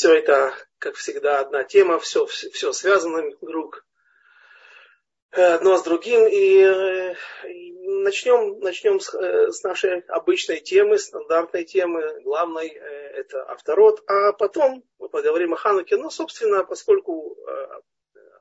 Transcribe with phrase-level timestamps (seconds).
[0.00, 3.84] все это, как всегда, одна тема, все, все связано друг
[5.30, 6.26] одно с другим.
[6.26, 6.62] И,
[7.46, 12.22] и начнем, начнем с, с нашей обычной темы, стандартной темы.
[12.22, 14.02] Главной это авторот.
[14.06, 15.98] А потом мы поговорим о Хануке.
[15.98, 17.36] Ну, собственно, поскольку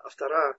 [0.05, 0.55] автора,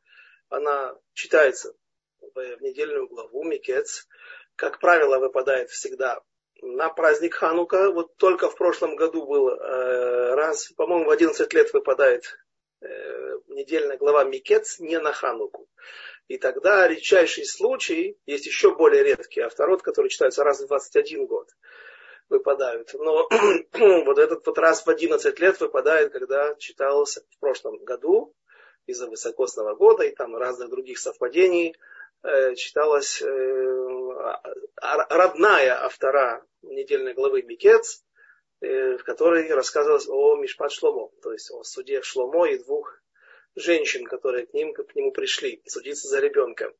[0.50, 1.72] она читается
[2.20, 4.06] в недельную главу Микец,
[4.54, 6.20] как правило, выпадает всегда
[6.62, 7.90] на праздник Ханука.
[7.90, 12.38] Вот только в прошлом году был э, раз, по-моему, в 11 лет выпадает
[12.80, 12.86] э,
[13.48, 15.68] недельная глава Микец не на Хануку.
[16.28, 21.48] И тогда редчайший случай, есть еще более редкий авторот, который читается раз в 21 год,
[22.28, 22.94] выпадают.
[22.94, 23.28] Но
[24.04, 28.34] вот этот вот раз в 11 лет выпадает, когда читался в прошлом году
[28.86, 31.76] из-за высокосного года и там разных других совпадений–
[32.22, 33.26] читалась э,
[34.76, 38.04] родная автора недельной главы Микец,
[38.60, 43.00] э, в которой рассказывалось о Мишпат Шломо, то есть о суде Шломо и двух
[43.56, 46.72] женщин, которые к, ним, к нему пришли судиться за ребенка.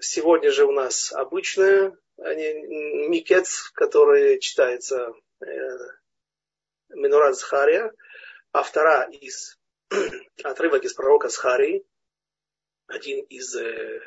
[0.00, 5.12] Сегодня же у нас обычная Микец, который читается
[6.90, 7.92] Минурат Захария,
[8.52, 9.58] автора из
[10.44, 11.84] отрывок из пророка Схарии,
[12.86, 14.00] один из э,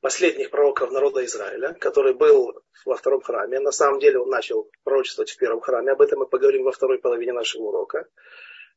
[0.00, 3.60] последних пророков народа Израиля, который был во втором храме.
[3.60, 5.92] На самом деле он начал пророчествовать в первом храме.
[5.92, 8.06] Об этом мы поговорим во второй половине нашего урока.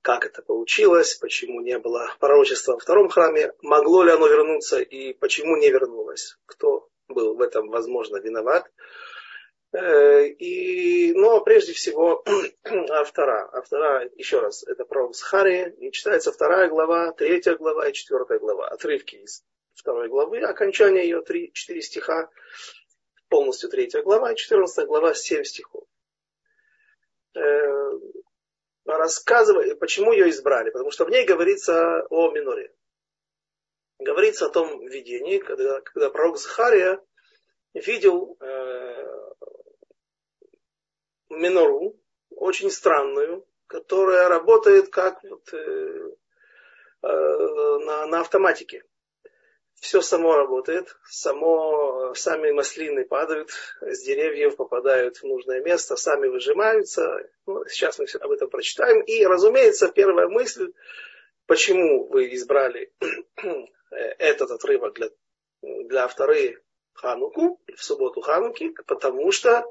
[0.02, 5.14] Как это получилось, почему не было пророчества во втором храме, могло ли оно вернуться и
[5.14, 8.72] почему не вернулось, кто был в этом, возможно, виноват.
[9.72, 12.24] Э, и, но ну, прежде всего
[12.90, 13.50] автора.
[13.54, 18.68] Автора, еще раз, это пророк Схари, и читается вторая глава, третья глава и четвертая глава.
[18.68, 19.44] Отрывки из
[19.76, 22.30] второй главы, окончание ее три, четыре стиха,
[23.28, 25.84] полностью третья глава, и четырнадцатая глава, семь стихов.
[27.36, 27.92] Э,
[28.86, 32.74] рассказывая, почему ее избрали, потому что в ней говорится о миноре.
[34.00, 37.00] Говорится о том видении, когда, когда пророк Захария
[37.76, 39.19] видел э,
[41.30, 41.96] минору,
[42.30, 46.12] очень странную, которая работает как вот, э,
[47.04, 48.84] э, на, на автоматике.
[49.76, 57.30] Все само работает, само, сами маслины падают с деревьев, попадают в нужное место, сами выжимаются.
[57.46, 59.02] Ну, сейчас мы все об этом прочитаем.
[59.02, 60.74] И, разумеется, первая мысль,
[61.46, 62.92] почему вы избрали
[63.92, 65.10] этот отрывок для,
[65.62, 66.58] для второй
[66.94, 69.66] Хануку, в субботу Хануки, потому что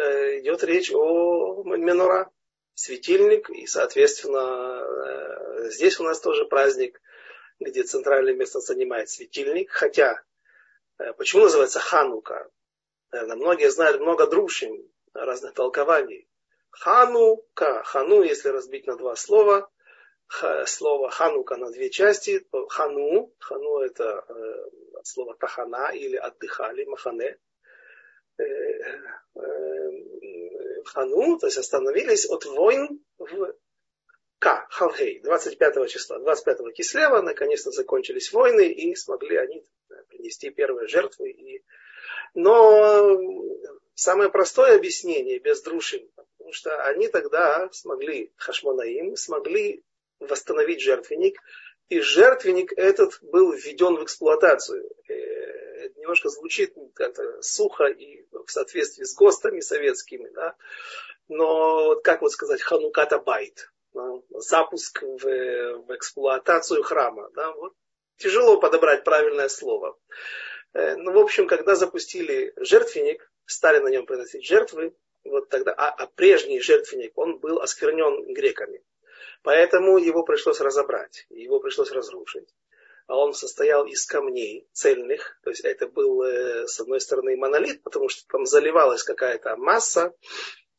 [0.00, 2.30] идет речь о Менура,
[2.74, 7.00] светильник, и, соответственно, э, здесь у нас тоже праздник,
[7.60, 10.22] где центральное место занимает светильник, хотя,
[10.98, 12.50] э, почему называется Ханука?
[13.10, 16.28] Наверное, многие знают много друшин, разных толкований.
[16.70, 19.70] Ханука, хану, если разбить на два слова,
[20.64, 24.24] слово ханука на две части, хану, хану это
[24.94, 27.38] от слова тахана или отдыхали, махане,
[30.84, 33.54] Хану, то есть остановились от войн в
[34.38, 39.64] К, Халхей, 25 числа, 25 кислева, наконец-то закончились войны и смогли они
[40.08, 41.30] принести первые жертвы.
[41.30, 41.64] И...
[42.34, 43.18] Но
[43.94, 49.84] самое простое объяснение без друшин, потому что они тогда смогли, Хашманаим, смогли
[50.18, 51.40] восстановить жертвенник,
[51.92, 54.88] и жертвенник этот был введен в эксплуатацию.
[55.06, 60.56] Это немножко звучит как-то сухо и в соответствии с ГОСТами советскими, да?
[61.28, 64.08] но как вот сказать, хануката байт, да?
[64.30, 67.28] запуск в, в эксплуатацию храма.
[67.34, 67.52] Да?
[67.52, 67.74] Вот
[68.16, 69.98] тяжело подобрать правильное слово.
[70.72, 75.90] Э, ну, в общем, когда запустили жертвенник, стали на нем приносить жертвы, вот тогда, а,
[75.90, 78.82] а прежний жертвенник, он был осквернен греками.
[79.42, 82.48] Поэтому его пришлось разобрать, его пришлось разрушить.
[83.08, 87.82] А он состоял из камней цельных, то есть это был, э, с одной стороны, монолит,
[87.82, 90.14] потому что там заливалась какая-то масса.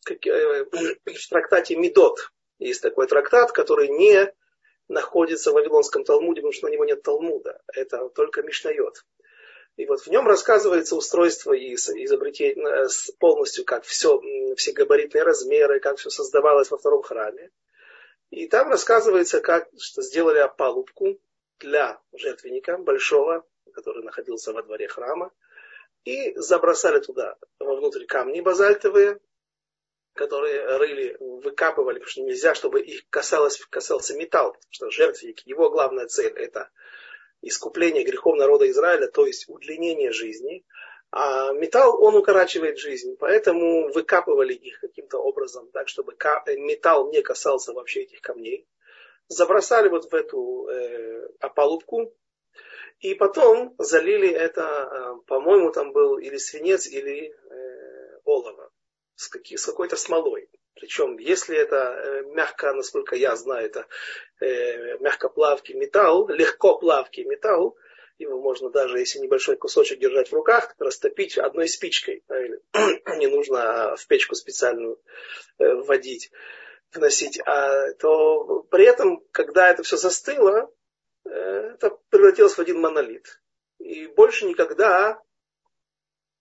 [0.10, 0.66] Э,
[1.06, 4.34] в трактате Медот есть такой трактат, который не
[4.88, 7.62] находится в Вавилонском Талмуде, потому что на него нет Талмуда.
[7.74, 9.04] Это только Мишнайот.
[9.76, 12.88] И вот в нем рассказывается устройство и изобретение э,
[13.20, 14.22] полностью, как все,
[14.56, 17.50] все габаритные размеры, как все создавалось во втором храме.
[18.34, 21.20] И там рассказывается, как что сделали опалубку
[21.60, 23.46] для жертвенника большого,
[23.76, 25.32] который находился во дворе храма,
[26.04, 29.20] и забросали туда вовнутрь камни базальтовые,
[30.14, 35.70] которые рыли, выкапывали, потому что нельзя, чтобы их касалось, касался металл, потому что жертвенник, его
[35.70, 36.72] главная цель это
[37.44, 40.66] искупление грехов народа Израиля, то есть удлинение жизни,
[41.16, 46.14] А металл, он укорачивает жизнь, поэтому выкапывали их каким-то образом, так, чтобы
[46.58, 48.68] металл не касался вообще этих камней.
[49.28, 52.12] Забросали вот в эту э, опалубку,
[53.00, 58.72] и потом залили это, э, по-моему, там был или свинец, или э, олово
[59.16, 60.50] с, какие, с какой-то смолой.
[60.74, 63.86] Причем, если это э, мягко, насколько я знаю, это
[64.42, 67.78] э, мягкоплавкий металл, легкоплавкий металл,
[68.24, 72.24] его можно даже, если небольшой кусочек держать в руках, растопить одной спичкой.
[73.18, 75.00] Не нужно в печку специальную
[75.60, 76.32] э, вводить,
[76.92, 77.40] вносить.
[77.46, 80.72] А, то при этом, когда это все застыло,
[81.26, 83.42] э, это превратилось в один монолит.
[83.80, 85.22] И больше никогда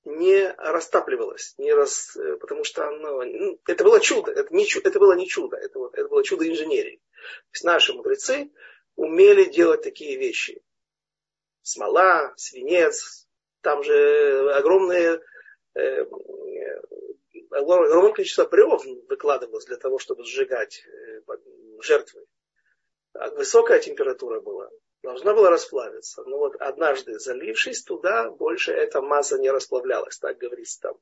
[0.05, 2.17] не растапливалось, не рас...
[2.17, 3.23] Э, потому что оно...
[3.25, 6.49] Ну, это было чудо, это, не, это было не чудо, это, вот, это было чудо
[6.49, 6.97] инженерии.
[6.97, 8.51] То есть наши мудрецы
[8.97, 10.63] умели делать такие вещи
[11.63, 13.27] смола, свинец,
[13.61, 15.21] там же огромные,
[15.75, 16.05] э,
[17.51, 21.21] огромное количество бревен выкладывалось для того, чтобы сжигать э,
[21.81, 22.27] жертвы.
[23.15, 24.71] А высокая температура была,
[25.03, 26.23] должна была расплавиться.
[26.25, 30.99] Но вот однажды залившись туда, больше эта масса не расплавлялась, так говорится там.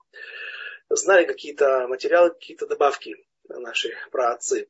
[0.88, 3.16] Знали какие-то материалы, какие-то добавки
[3.48, 4.68] наши праотцы.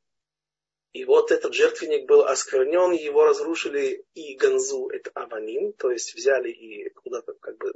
[0.93, 6.49] И вот этот жертвенник был осквернен, его разрушили и Ганзу, это Аваним, то есть взяли
[6.49, 7.73] и куда-то как бы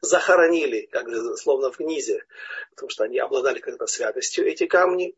[0.00, 2.24] захоронили, как бы словно в гнизе,
[2.70, 5.16] потому что они обладали как-то святостью, эти камни.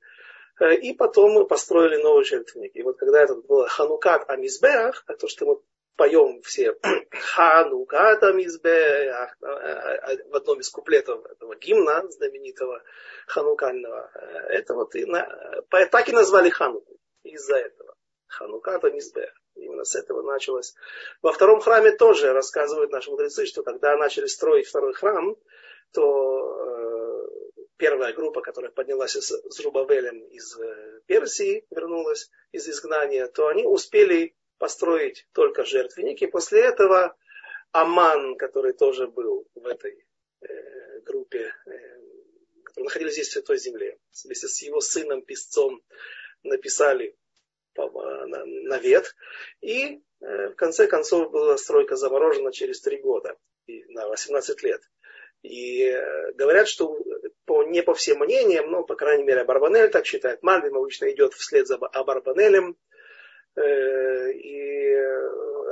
[0.60, 2.74] Э, и потом мы построили новый жертвенник.
[2.76, 5.60] И вот когда это было Ханукат Амизбеах, а то, что мы
[5.96, 6.76] поем все
[7.10, 12.82] Хануката Мизбеах в одном из куплетов этого гимна знаменитого
[13.26, 14.10] ханукального.
[14.48, 15.26] Это вот и на,
[15.70, 17.94] так и назвали Хануку из-за этого.
[18.26, 19.34] Хануката Мизбеах.
[19.54, 20.74] Именно с этого началось.
[21.22, 25.36] Во втором храме тоже рассказывают наши мудрецы, что когда начали строить второй храм,
[25.92, 27.26] то э,
[27.76, 33.64] первая группа, которая поднялась с, с Рубавелем из э, Персии, вернулась из изгнания, то они
[33.64, 36.22] успели построить только жертвенник.
[36.22, 37.16] И после этого
[37.72, 40.06] Аман, который тоже был в этой
[40.42, 41.70] э, группе, э,
[42.64, 45.82] которые находились здесь в Святой Земле, вместе с его сыном, писцом,
[46.42, 47.16] написали
[47.76, 49.14] на, навет.
[49.60, 53.36] И э, в конце концов была стройка заморожена через три года,
[53.66, 54.80] на 18 лет.
[55.42, 56.98] И э, говорят, что
[57.44, 60.42] по, не по всем мнениям, но, по крайней мере, Барбанель так считает.
[60.42, 62.76] Мальбим обычно идет вслед за Абарбанелем.
[63.56, 64.96] Э, и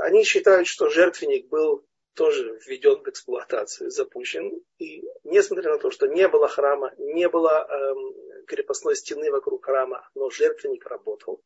[0.01, 1.85] они считают, что жертвенник был
[2.15, 4.63] тоже введен в эксплуатацию, запущен.
[4.79, 10.09] И несмотря на то, что не было храма, не было эм, крепостной стены вокруг храма,
[10.15, 11.43] но жертвенник работал,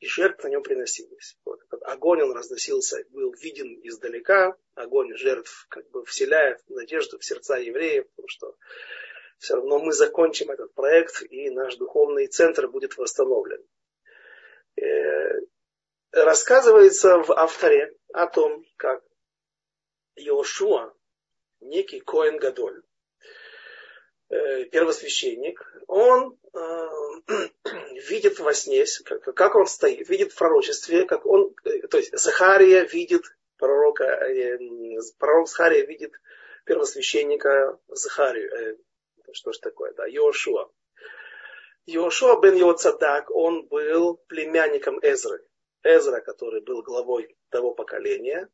[0.00, 1.38] и жертвы на нем приносились.
[1.44, 7.24] Вот этот огонь, он разносился, был виден издалека, огонь жертв как бы вселяет надежду в
[7.24, 8.56] сердца евреев, потому что
[9.38, 13.64] все равно мы закончим этот проект, и наш духовный центр будет восстановлен.
[16.14, 19.02] Рассказывается в авторе о том, как
[20.14, 20.94] Иошуа,
[21.58, 22.82] некий Коэн Гадоль,
[24.28, 26.88] э, первосвященник, он э,
[28.08, 32.16] видит во сне, как, как он стоит, видит в пророчестве, как он, э, то есть
[32.16, 33.24] Захария видит
[33.56, 34.58] пророка, э,
[35.18, 36.12] пророк Захария видит
[36.64, 38.76] первосвященника Захарию, э,
[39.32, 40.70] что ж такое, да, Иошуа.
[41.86, 45.44] Иошуа бен Йоцадак, он был племянником Эзры.
[45.84, 48.48] Эзра, который был главой того поколения,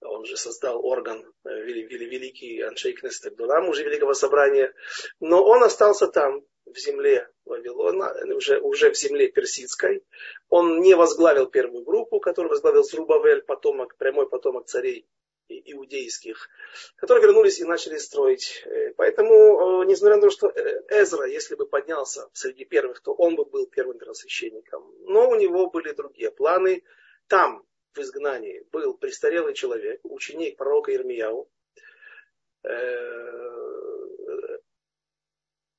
[0.00, 4.74] он же создал орган э, великий Аншей Кнестек уже Великого Собрания,
[5.20, 10.04] но он остался там, в земле Вавилона, уже, уже в земле персидской.
[10.48, 15.06] Он не возглавил первую группу, которую возглавил Зрубавель, потомок, прямой потомок царей
[15.48, 16.48] иудейских,
[16.96, 18.62] которые вернулись и начали строить.
[18.66, 23.12] Э, поэтому, э, несмотря на то, что э, Эзра, если бы поднялся среди первых, то
[23.12, 24.92] он бы был первым первосвященником.
[25.00, 26.82] Но у него были другие планы.
[27.28, 31.48] Там, в изгнании, был престарелый человек, ученик пророка Ирмияу,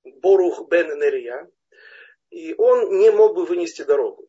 [0.04, 1.50] Борух бен Нерия,
[2.30, 4.28] и он не мог бы вынести дорогу.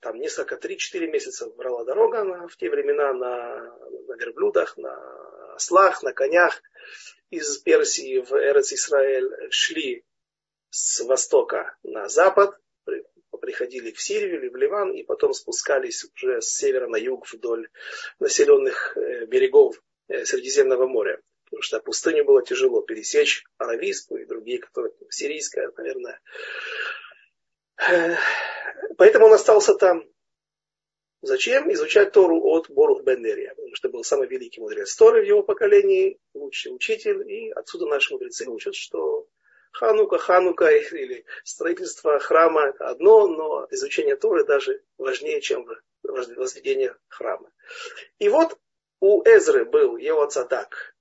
[0.00, 3.76] Там несколько, три-четыре месяца брала дорога она, в те времена на,
[4.06, 6.62] на верблюдах, на ослах, на конях
[7.30, 10.04] из Персии в Эрец Исраэль шли
[10.70, 12.56] с востока на запад,
[13.40, 17.68] приходили в Сирию или в Ливан, и потом спускались уже с севера на юг вдоль
[18.18, 21.20] населенных э, берегов э, Средиземного моря.
[21.44, 26.20] Потому что пустыню было тяжело пересечь, аравийскую и другие, которые сирийская, наверное,
[28.96, 30.04] Поэтому он остался там.
[31.22, 33.54] Зачем изучать Тору от Борух Бендерия?
[33.54, 38.14] Потому что был самый великий мудрец Торы в его поколении, лучший учитель, и отсюда наши
[38.14, 39.26] мудрецы учат, что
[39.72, 45.66] Ханука, Ханука или строительство храма одно, но изучение Торы даже важнее, чем
[46.02, 47.50] возведение храма.
[48.18, 48.58] И вот
[49.00, 50.94] у Эзры был его цадак,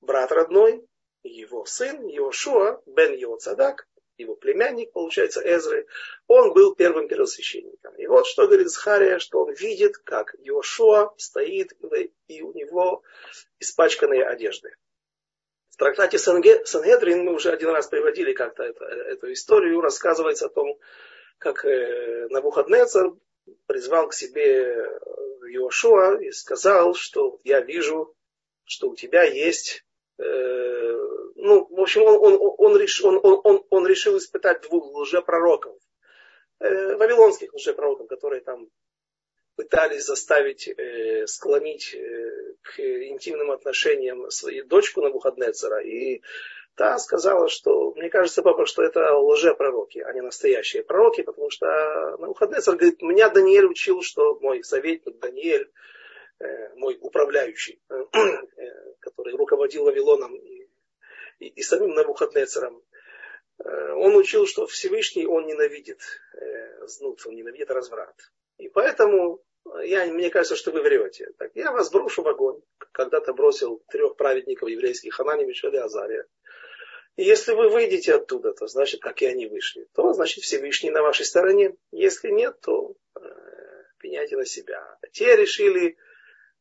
[0.00, 0.86] брат родной,
[1.22, 3.87] его сын, его Шуа, бен его цадак,
[4.18, 5.86] его племянник, получается, Эзры,
[6.26, 7.94] он был первым первосвященником.
[7.96, 11.72] И вот что говорит Захария, что он видит, как Йошуа стоит,
[12.26, 13.02] и у него
[13.60, 14.74] испачканные одежды.
[15.70, 20.76] В трактате Сангедрин мы уже один раз приводили как-то это, эту историю, рассказывается о том,
[21.38, 23.12] как э, Навуходнецар
[23.66, 24.98] призвал к себе
[25.48, 28.14] Йошуа и сказал, что я вижу,
[28.64, 29.84] что у тебя есть
[30.18, 30.87] э,
[31.40, 35.76] ну, в общем, он, он, он, реш, он, он, он, он решил испытать двух лжепророков,
[36.58, 38.68] э, вавилонских лжепророков, которые там
[39.54, 45.80] пытались заставить, э, склонить э, к интимным отношениям свою дочку на Навуходнецера.
[45.80, 46.22] И
[46.74, 51.66] та сказала, что мне кажется, папа, что это лжепророки, а не настоящие пророки, потому что
[52.18, 55.70] Навуходнецер говорит, меня Даниэль учил, что мой советник Даниэль,
[56.40, 57.98] э, мой управляющий, э,
[58.98, 60.34] который руководил Вавилоном
[61.38, 62.82] и самим Навуходнецером,
[63.58, 66.00] э, он учил, что Всевышний он ненавидит
[66.34, 68.16] э, знут, он ненавидит разврат.
[68.58, 69.42] И поэтому
[69.82, 71.30] я, мне кажется, что вы врете.
[71.38, 72.60] Так я вас брошу в огонь.
[72.92, 76.26] Когда-то бросил трех праведников еврейских, Ханани, Мишель и Азария.
[77.16, 79.88] И если вы выйдете оттуда, то значит, как и они вышли.
[79.94, 81.74] То значит, Всевышний на вашей стороне.
[81.90, 83.20] Если нет, то э,
[83.98, 84.98] пеняйте на себя.
[85.12, 85.96] Те решили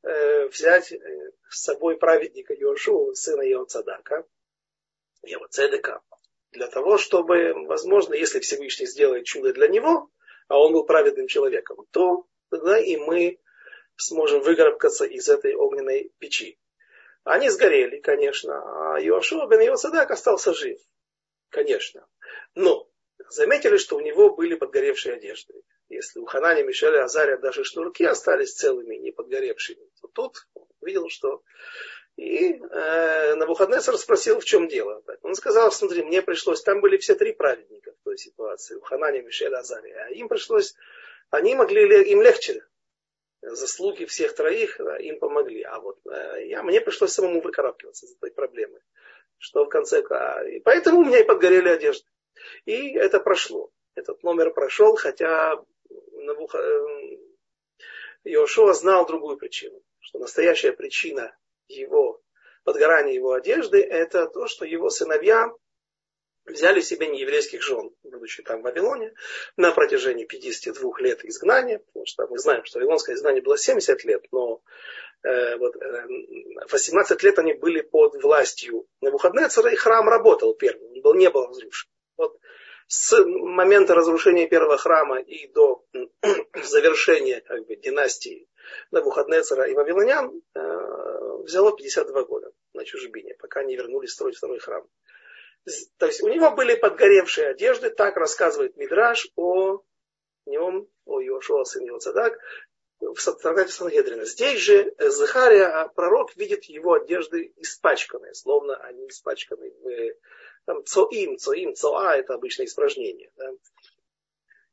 [0.03, 3.65] э, взять э, с собой праведника Йошу, сына его
[5.27, 6.01] Его цедека,
[6.51, 10.10] для того, чтобы, возможно, если Всевышний сделает чудо для него,
[10.48, 13.39] а он был праведным человеком, то тогда и мы
[13.98, 16.57] сможем выгорбкаться из этой огненной печи.
[17.24, 18.53] Они сгорели, конечно,
[18.96, 20.79] а Иошуа бен Йосадак остался жив.
[21.50, 22.07] Конечно.
[22.55, 22.89] Но
[23.29, 25.53] заметили, что у него были подгоревшие одежды.
[25.89, 30.48] Если у Ханани, Мишеля, Азария даже шнурки остались целыми, не подгоревшими, то тут
[30.81, 31.41] видел, что
[32.17, 35.03] и э, Навуходнецер спросил, в чем дело.
[35.21, 39.21] Он сказал, смотри, мне пришлось, там были все три праведника в той ситуации, у Ханани,
[39.21, 40.05] Мишеля, Азария.
[40.05, 40.74] А им пришлось,
[41.29, 42.63] они могли, им легче,
[43.41, 45.62] заслуги всех троих да, им помогли.
[45.62, 48.81] А вот э, я, мне пришлось самому выкарабкиваться из этой проблемы.
[49.38, 50.03] Что в конце...
[50.09, 52.09] А, и поэтому у меня и подгорели одежды.
[52.65, 53.69] И это прошло.
[53.93, 55.63] Этот номер прошел, хотя
[56.13, 56.57] Навуха...
[56.57, 57.17] Э,
[58.24, 59.83] Иошуа знал другую причину.
[60.00, 62.21] Что настоящая причина его,
[62.63, 65.51] подгорание его одежды, это то, что его сыновья
[66.47, 69.13] взяли себе нееврейских жен, будучи там в Вавилоне,
[69.57, 74.24] на протяжении 52 лет изгнания, потому что мы знаем, что вавилонское изгнание было 70 лет,
[74.31, 74.62] но
[75.24, 76.07] э, вот, э,
[76.71, 81.47] 18 лет они были под властью Навуходнецера, и храм работал первым, он был, не был
[81.47, 81.89] разрушен.
[82.15, 82.38] Вот
[82.88, 85.83] с момента разрушения первого храма и до
[86.63, 88.47] завершения как бы, династии
[88.91, 90.59] Навуходнецера и Вавилонян э,
[91.43, 94.88] взяло 52 года на чужбине, пока не вернулись строить второй храм.
[95.97, 99.81] То есть у него были подгоревшие одежды, так рассказывает Мидраш о
[100.45, 102.39] нем, о Иошуа, сын его Цадак,
[103.00, 104.25] в трактате Сангедрина.
[104.25, 110.13] Здесь же Захария, а пророк, видит его одежды испачканные, словно они испачканы в
[110.65, 113.31] там, цоим, цоим, цоа, это обычное испражнение.
[113.36, 113.51] Да?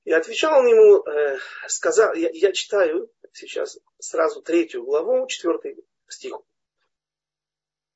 [0.04, 5.76] И отвечал он ему, э, сказал, я, я читаю сейчас сразу третью главу, четвертый
[6.08, 6.38] стих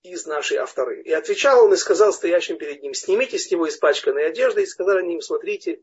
[0.03, 1.03] из нашей авторы.
[1.03, 5.05] И отвечал он и сказал стоящим перед ним, снимите с него испачканные одежды, и сказали
[5.05, 5.83] ним, смотрите,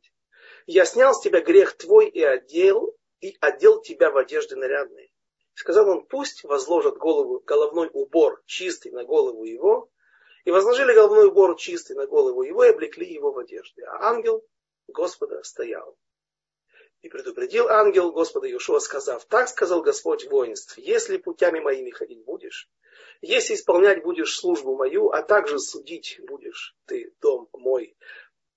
[0.65, 5.09] я снял с тебя грех твой и одел, и одел тебя в одежды нарядные.
[5.53, 9.89] Сказал он, пусть возложат голову, головной убор чистый на голову его,
[10.43, 13.83] и возложили головной убор чистый на голову его и облекли его в одежды.
[13.83, 14.45] А ангел
[14.87, 15.97] Господа стоял.
[17.05, 22.67] И предупредил ангел Господа Иешуа, сказав, так сказал Господь воинств, если путями моими ходить будешь,
[23.21, 27.95] если исполнять будешь службу мою, а также судить будешь ты дом мой,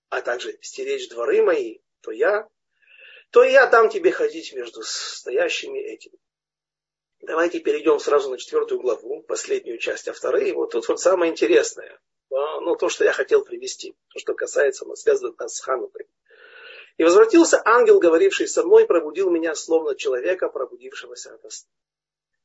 [0.09, 2.49] а также стеречь дворы мои, то я,
[3.33, 6.19] то я дам тебе ходить между стоящими этими.
[7.21, 10.49] Давайте перейдем сразу на четвертую главу, последнюю часть авторы.
[10.49, 12.01] И вот тут вот самое интересное.
[12.31, 16.07] Ну, то, что я хотел привести, то, что касается, связано с Ханукой.
[16.99, 21.71] И возвратился ангел, говоривший со мной, пробудил меня, словно человека, пробудившегося от сна.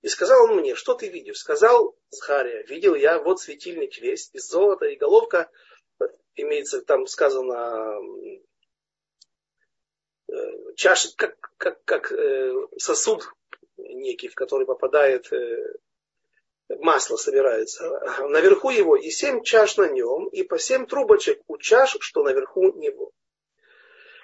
[0.03, 1.39] И сказал он мне, что ты видишь?
[1.39, 5.49] Сказал Захария, видел я, вот светильник весь из золота, и головка,
[6.35, 7.99] имеется там сказано,
[10.27, 10.33] э,
[10.75, 13.27] чаша, как, как, как э, сосуд
[13.77, 15.77] некий, в который попадает э,
[16.69, 17.89] масло собирается.
[18.27, 22.71] Наверху его и семь чаш на нем, и по семь трубочек у чаш, что наверху
[22.73, 23.13] него.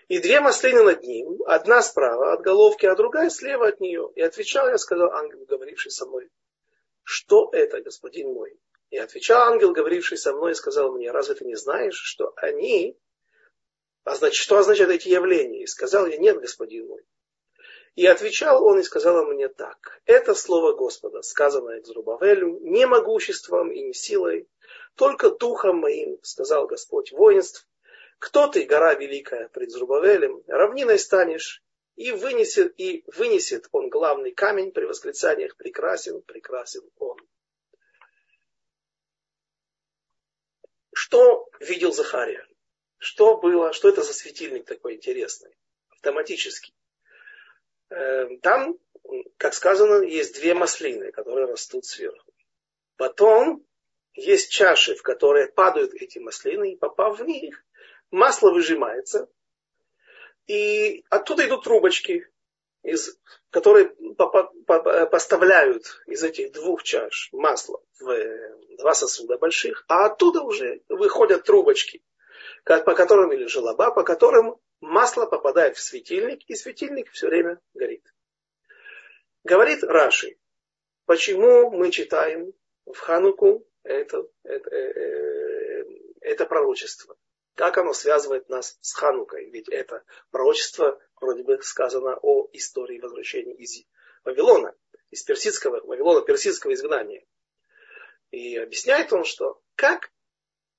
[0.10, 4.10] И две маслины над ним, одна справа от головки, а другая слева от нее.
[4.16, 6.30] И отвечал я, сказал ангел, говоривший со мной,
[7.04, 8.60] что это, господин мой?
[8.90, 12.98] И отвечал ангел, говоривший со мной, и сказал мне, разве ты не знаешь, что они,
[14.04, 15.62] а значит, что означают эти явления?
[15.62, 17.04] И сказал я, нет, господин мой.
[17.94, 20.02] И отвечал он и сказал мне так.
[20.06, 24.50] Это слово Господа, сказанное Зрубавелю, не могуществом и не силой,
[24.96, 27.68] только духом моим, сказал Господь воинств,
[28.20, 31.64] кто ты, гора великая, пред Зрубавелем, равниной станешь,
[31.96, 37.18] и вынесет, и вынесет он главный камень при восклицаниях прекрасен, прекрасен он.
[40.94, 42.46] Что видел Захария?
[42.98, 45.56] Что было, что это за светильник такой интересный,
[45.90, 46.74] автоматический?
[47.90, 48.78] Эм, там,
[49.38, 52.34] как сказано, есть две маслины, которые растут сверху.
[52.98, 53.66] Потом
[54.14, 57.64] есть чаши, в которые падают эти маслины, и попав в них,
[58.12, 59.30] масло выжимается,
[60.48, 62.28] и оттуда идут трубочки,
[62.82, 63.18] из,
[63.50, 63.94] которые
[65.12, 72.02] поставляют из этих двух чаш масло в два сосуда больших, а оттуда уже выходят трубочки,
[72.64, 78.04] по которым или желоба, по которым масло попадает в светильник, и светильник все время горит.
[79.44, 80.38] Говорит Раши,
[81.06, 82.54] почему мы читаем
[82.86, 85.86] в Хануку это, это, это,
[86.22, 87.16] это пророчество.
[87.60, 89.50] Как оно связывает нас с Ханукой?
[89.50, 93.84] Ведь это пророчество вроде бы сказано о истории возвращения из
[94.24, 94.74] Вавилона,
[95.10, 97.26] из персидского, Вавилона, персидского изгнания.
[98.32, 100.10] И объясняет он, что как,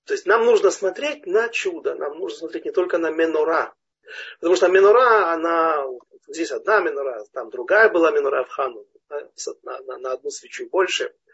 [0.06, 3.74] то есть нам нужно смотреть на чудо, нам нужно смотреть не только на Менора,
[4.38, 5.84] потому что Менора, она,
[6.28, 11.14] здесь одна Менора, там другая была Менора в Хану, на, на, на одну свечу больше–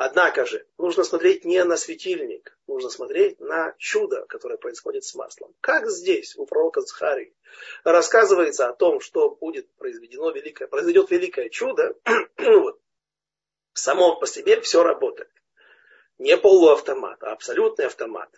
[0.00, 5.52] Однако же, нужно смотреть не на светильник, нужно смотреть на чудо, которое происходит с маслом.
[5.60, 7.34] Как здесь у пророка Захарии
[7.82, 11.96] рассказывается о том, что будет произведено великое, произойдет великое чудо,
[12.38, 12.80] вот,
[13.72, 15.32] само по себе все работает.
[16.18, 18.30] Не полуавтомат, а абсолютный автомат.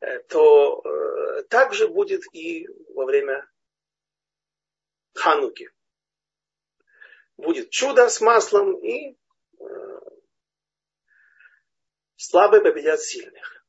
[0.00, 3.48] Э, то э, также будет и во время
[5.14, 5.70] Хануки.
[7.36, 9.16] Будет чудо с маслом и
[9.60, 9.66] э,
[12.16, 13.64] Слабые победят сильных.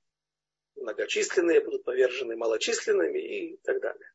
[0.75, 4.11] Многочисленные будут повержены малочисленными и так далее.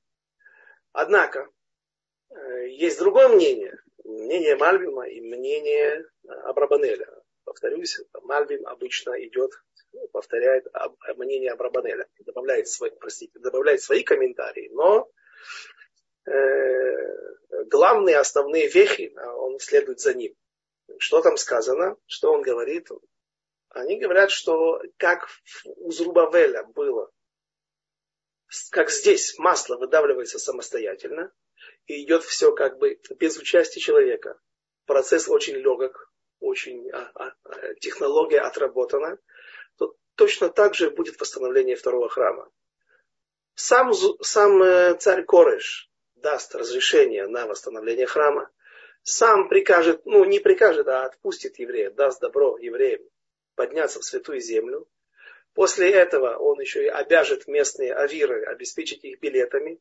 [0.93, 1.51] Однако,
[2.31, 3.77] э, есть другое мнение.
[4.05, 6.05] Мнение Мальбима и мнение
[6.45, 7.07] Абрабанеля.
[7.45, 9.53] Повторюсь, Мальбим обычно идет,
[10.13, 10.67] повторяет
[11.17, 12.09] мнение Абрабанеля.
[12.21, 15.11] Добавляет свои, простите, добавляет свои комментарии, но
[16.27, 20.35] э, главные основные вехи, он следует за ним.
[20.99, 22.89] Что там сказано, что он говорит,
[23.75, 25.29] они говорят, что как
[25.77, 27.11] у Зрубавеля было,
[28.71, 31.33] как здесь масло выдавливается самостоятельно,
[31.87, 34.39] и идет все как бы без участия человека.
[34.85, 39.19] Процесс очень легок, очень а, а, технология отработана,
[39.79, 42.51] то точно так же будет восстановление второго храма.
[43.55, 48.51] Сам, сам э, царь Кореш даст разрешение на восстановление храма,
[49.03, 53.03] сам прикажет, ну не прикажет, а отпустит евреев, даст добро евреям
[53.55, 54.89] подняться в святую землю.
[55.55, 59.81] После этого он еще и обяжет местные авиры обеспечить их билетами.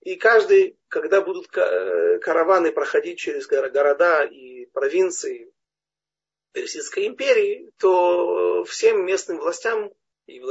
[0.00, 5.52] И каждый, когда будут караваны проходить через города и провинции
[6.52, 9.92] Персидской империи, то всем местным властям
[10.26, 10.42] и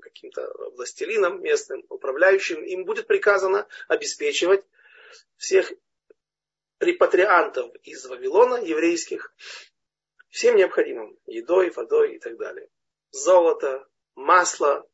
[0.00, 4.64] каким-то властелинам местным, управляющим, им будет приказано обеспечивать
[5.36, 5.72] всех
[6.80, 9.34] репатриантов из Вавилона, еврейских,
[10.34, 12.68] всем необходимым, едой, водой и так далее.
[13.12, 14.84] Золото, масло,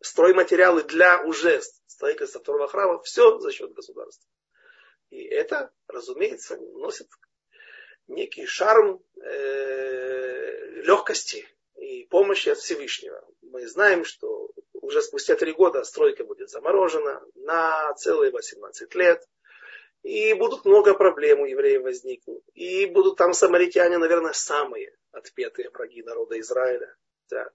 [0.00, 4.30] стройматериалы для уже строительства второго храма, все за счет государства.
[5.10, 7.08] И это, разумеется, носит
[8.06, 13.26] некий шарм э, легкости и помощи от Всевышнего.
[13.42, 19.20] Мы знаем, что уже спустя три года стройка будет заморожена на целые 18 лет–
[20.02, 22.42] и будут много проблем у евреев возникнуть.
[22.54, 26.94] И будут там самаритяне, наверное, самые отпетые враги народа Израиля.
[27.28, 27.50] Да,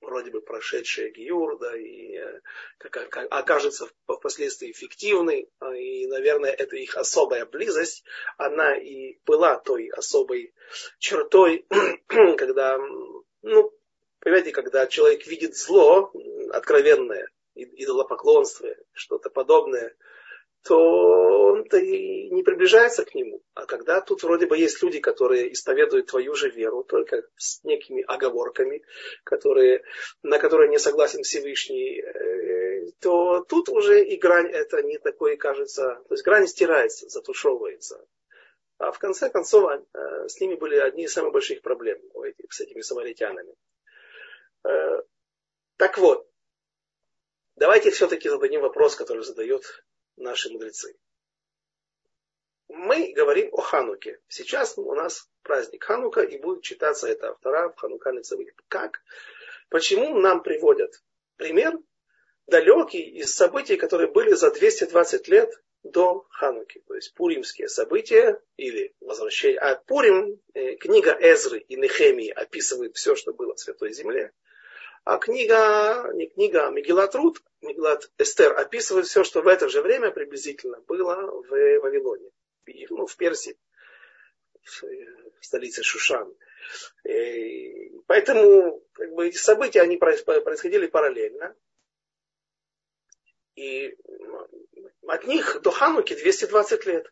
[0.00, 2.40] вроде бы прошедшие Гиюр, да, и э,
[2.78, 5.50] как, как, окажется впоследствии эффективной.
[5.58, 8.04] А, и, наверное, это их особая близость,
[8.36, 10.54] она и была той особой
[10.98, 11.66] чертой,
[12.06, 12.78] когда,
[13.42, 13.72] ну,
[14.20, 16.12] понимаете, когда человек видит зло
[16.52, 19.96] откровенное, идолопоклонство, что-то подобное,
[20.68, 23.42] то он-то и не приближается к нему.
[23.54, 28.04] А когда тут вроде бы есть люди, которые исповедуют твою же веру, только с некими
[28.06, 28.82] оговорками,
[29.24, 29.82] которые,
[30.22, 36.02] на которые не согласен Всевышний, э, то тут уже и грань это не такой кажется,
[36.06, 38.06] то есть грань стирается, затушевывается.
[38.76, 41.98] А в конце концов э, с ними были одни из самых больших проблем
[42.50, 43.54] с этими самаритянами.
[44.68, 45.00] Э,
[45.78, 46.28] так вот,
[47.56, 49.64] давайте все-таки зададим вопрос, который задает
[50.18, 50.96] наши мудрецы.
[52.68, 54.20] Мы говорим о Хануке.
[54.28, 58.48] Сейчас у нас праздник Ханука, и будет читаться это автора в Ханука Нецавых.
[58.68, 59.00] Как?
[59.70, 61.02] Почему нам приводят
[61.36, 61.78] пример
[62.46, 65.50] далекий из событий, которые были за 220 лет
[65.82, 69.60] до Хануки, то есть пуримские события или возвращение.
[69.60, 74.32] А Пурим, э, книга Эзры и Нехемии описывает все, что было в Святой Земле.
[75.08, 79.80] А книга, не книга, а Мегилат Рут, Мегилат Эстер описывает все, что в это же
[79.80, 82.30] время приблизительно было в Вавилоне,
[82.90, 83.56] ну, в Персии,
[84.62, 86.36] в столице Шушан.
[87.04, 91.56] И поэтому как бы, эти события они происходили параллельно.
[93.54, 93.96] И
[95.06, 97.10] от них до Хануки 220 лет.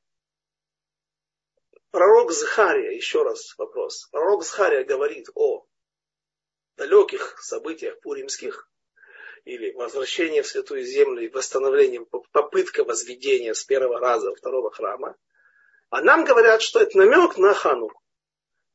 [1.93, 4.07] Пророк Захария, еще раз вопрос.
[4.13, 5.66] Пророк Захария говорит о
[6.77, 8.69] далеких событиях пуримских,
[9.45, 15.17] или возвращение в Святую Землю и восстановление, попытка возведения с первого раза второго храма.
[15.89, 18.03] А нам говорят, что это намек на Хануку.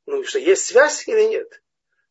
[0.05, 1.61] Ну, что есть связь или нет?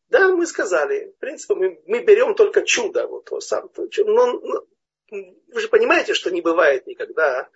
[0.09, 4.33] Да, мы сказали, в принципе, мы, мы берем только чудо, вот то сам, то, но,
[4.33, 4.65] но
[5.09, 7.49] вы же понимаете, что не бывает никогда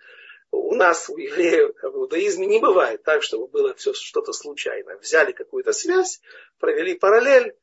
[0.50, 4.96] у нас, у евреев, в иудаизме не бывает так, чтобы было все что-то случайно.
[4.98, 6.20] Взяли какую-то связь,
[6.58, 7.54] провели параллель,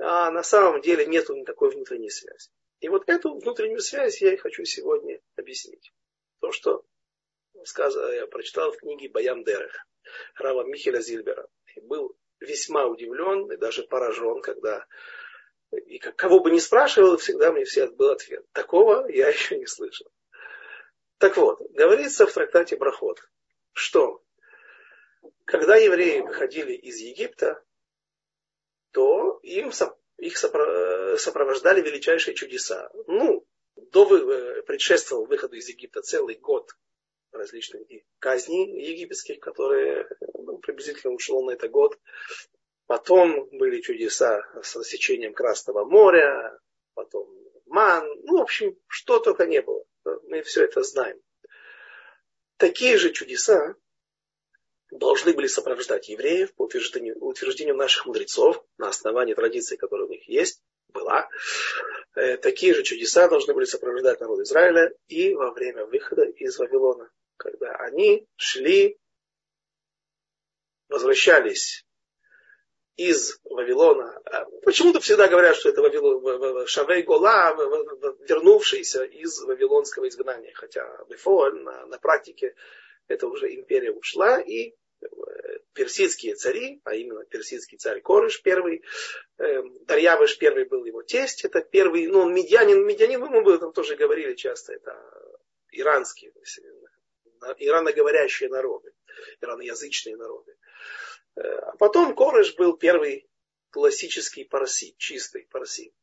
[0.00, 2.50] а на самом деле нет никакой внутренней связи.
[2.80, 5.92] И вот эту внутреннюю связь я и хочу сегодня объяснить.
[6.40, 6.84] То, что
[7.64, 9.86] сказано, я прочитал в книге Баям Дерех
[10.36, 11.46] Рава Михеля Зильбера.
[11.76, 14.86] И был весьма удивлен и даже поражен, когда
[15.72, 18.44] и кого бы ни спрашивал, всегда мне все был ответ.
[18.52, 20.10] Такого я еще не слышал.
[21.18, 23.20] Так вот, говорится в трактате Брахот,
[23.72, 24.22] что
[25.44, 27.62] когда евреи выходили из Египта,
[28.92, 29.70] то им,
[30.18, 32.90] их сопровождали величайшие чудеса.
[33.06, 36.70] Ну, до э, предшествовал выходу из Египта целый год
[37.32, 37.82] различных
[38.18, 41.98] казней египетских, которые ну, приблизительно ушел на это год.
[42.86, 46.58] Потом были чудеса с рассечением Красного моря,
[46.94, 47.28] потом
[47.66, 49.84] ман, ну, в общем, что только не было.
[50.24, 51.20] Мы все это знаем.
[52.56, 53.76] Такие же чудеса
[54.90, 60.28] должны были сопровождать евреев по утверждению, утверждению наших мудрецов на основании традиции, которая у них
[60.28, 61.28] есть, была.
[62.14, 67.10] Э, такие же чудеса должны были сопровождать народ Израиля и во время выхода из Вавилона,
[67.36, 68.98] когда они шли,
[70.88, 71.86] возвращались
[72.96, 74.20] из Вавилона.
[74.26, 77.54] А почему-то всегда говорят, что это Вавилон, Шавей Гола,
[78.28, 80.52] вернувшийся из Вавилонского изгнания.
[80.54, 82.54] Хотя Бефоль на, на практике
[83.08, 84.74] это уже империя ушла, и
[85.72, 88.82] персидские цари, а именно персидский царь Корыш первый,
[89.38, 93.72] э, Дарьявыш первый был его тесть, это первый, ну он медианин, медианин, мы об этом
[93.72, 94.94] тоже говорили часто, это
[95.70, 96.32] иранские,
[97.58, 98.92] ираноговорящие народы,
[99.40, 100.56] ираноязычные народы.
[101.36, 103.28] Э, а потом Корыш был первый
[103.70, 105.94] классический парси, чистый парси.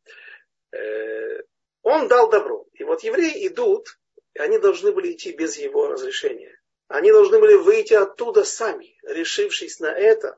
[0.71, 1.41] Э,
[1.83, 2.65] он дал добро.
[2.73, 3.99] И вот евреи идут,
[4.33, 6.56] и они должны были идти без его разрешения.
[6.87, 10.37] Они должны были выйти оттуда сами, решившись на это.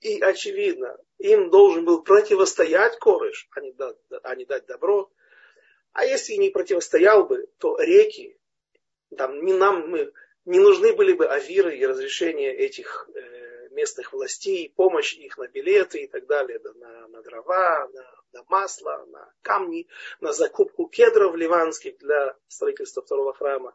[0.00, 5.10] И, очевидно, им должен был противостоять Корыш, а не дать, а не дать добро.
[5.92, 8.38] А если не противостоял бы, то реки,
[9.16, 10.12] там, не нам, мы,
[10.44, 16.02] не нужны были бы авиры и разрешения этих э, местных властей, помощь их на билеты
[16.02, 19.88] и так далее, на, на дрова, на, на масло, на камни,
[20.20, 23.74] на закупку кедров ливанских для строительства второго храма.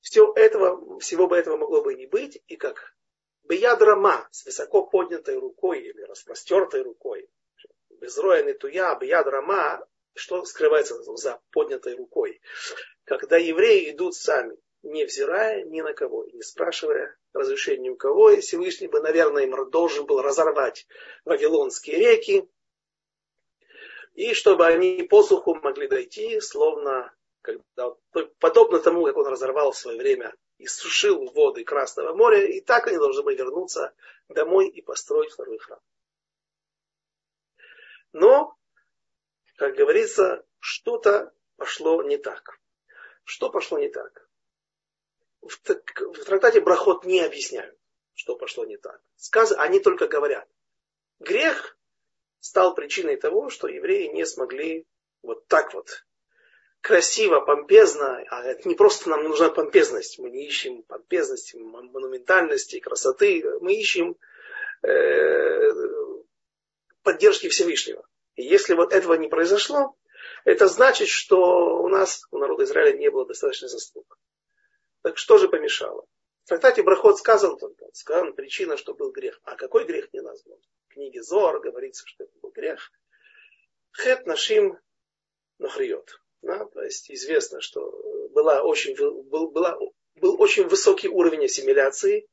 [0.00, 2.94] Все этого, всего бы этого могло бы не быть, и как
[3.44, 7.28] биядрама с высоко поднятой рукой или распростертой рукой,
[8.00, 12.40] безроя туя, биядрама, что скрывается за поднятой рукой.
[13.04, 18.88] Когда евреи идут сами, невзирая ни на кого, не спрашивая разрешения у кого, и Всевышний
[18.88, 20.86] бы, наверное, им должен был разорвать
[21.24, 22.48] вавилонские реки,
[24.14, 27.94] и чтобы они по суху могли дойти, словно когда,
[28.38, 32.86] подобно тому, как он разорвал в свое время и сушил воды Красного моря, и так
[32.86, 33.94] они должны были вернуться
[34.28, 35.80] домой и построить второй храм.
[38.12, 38.56] Но,
[39.56, 42.60] как говорится, что-то пошло не так.
[43.24, 44.28] Что пошло не так?
[45.42, 47.78] в трактате Брахот не объясняют,
[48.14, 49.00] что пошло не так.
[49.16, 50.48] Сказ, они только говорят.
[51.18, 51.78] Грех
[52.40, 54.86] стал причиной того, что евреи не смогли
[55.22, 56.04] вот так вот
[56.80, 63.44] красиво, помпезно, а это не просто нам нужна помпезность, мы не ищем помпезности, монументальности, красоты,
[63.60, 64.16] мы ищем
[64.82, 65.70] э,
[67.02, 68.06] поддержки Всевышнего.
[68.36, 69.96] И если вот этого не произошло,
[70.44, 74.18] это значит, что у нас, у народа Израиля, не было достаточно заслуг.
[75.02, 76.06] Так что же помешало?
[76.44, 79.40] В трактате Брахот сказан только, сказана причина, что был грех.
[79.44, 80.58] А какой грех не назван?
[80.88, 82.90] В книге Зор говорится, что это был грех.
[83.92, 84.78] Хет нашим
[85.58, 86.20] нахриот.
[86.42, 87.90] Да, то есть известно, что
[88.30, 89.78] была очень, был, была,
[90.16, 92.26] был очень высокий уровень ассимиляции.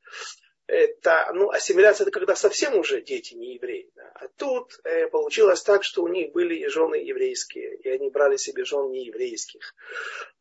[0.67, 3.89] Это, ну, ассимиляция это когда совсем уже дети не евреи.
[3.95, 4.11] Да.
[4.15, 8.65] А тут э, получилось так, что у них были жены еврейские, и они брали себе
[8.65, 9.73] жен нееврейских.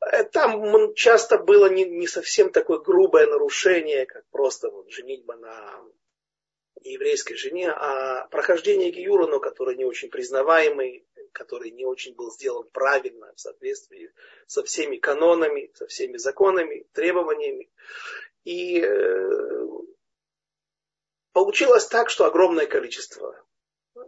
[0.01, 5.81] Э, там часто было не, не совсем такое грубое нарушение, как просто вот женитьба на
[6.83, 12.67] еврейской жене, а прохождение Гиюра, но который не очень признаваемый, который не очень был сделан
[12.73, 14.11] правильно, в соответствии
[14.47, 17.71] со всеми канонами, со всеми законами, требованиями.
[18.45, 19.67] И э,
[21.33, 23.45] получилось так, что огромное количество
[23.95, 24.01] э,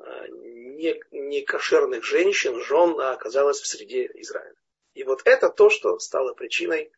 [1.10, 4.56] некошерных женщин, жен оказалось в среде Израиля.
[4.94, 6.90] И вот это то, что стало причиной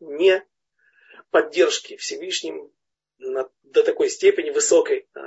[0.00, 0.46] не
[1.30, 2.70] поддержки Всевышним
[3.18, 5.20] на, до такой степени высокой э,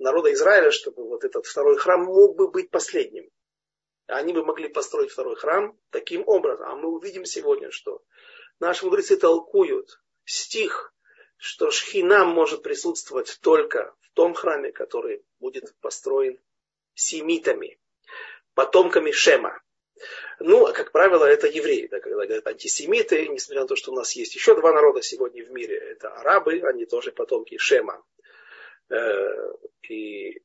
[0.00, 3.30] народа Израиля, чтобы вот этот второй храм мог бы быть последним.
[4.06, 6.66] Они бы могли построить второй храм таким образом.
[6.68, 8.02] А мы увидим сегодня, что
[8.58, 10.92] наши мудрецы толкуют стих,
[11.36, 16.40] что шхина может присутствовать только в том храме, который будет построен
[16.94, 17.78] семитами,
[18.54, 19.62] потомками Шема.
[20.38, 23.94] Ну, а как правило, это евреи, да, когда говорят антисемиты, несмотря на то, что у
[23.94, 28.02] нас есть еще два народа сегодня в мире, это арабы, они тоже потомки Шема.
[28.90, 29.52] Э,
[29.88, 30.42] и,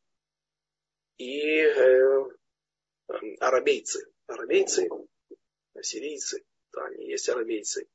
[1.17, 2.25] и э,
[3.39, 4.05] арабейцы.
[4.27, 4.89] Арабейцы,
[5.81, 7.88] сирийцы, да, они есть арабейцы.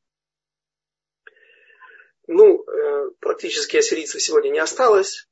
[2.26, 5.28] Ну, э, практически ассирийцев сегодня не осталось,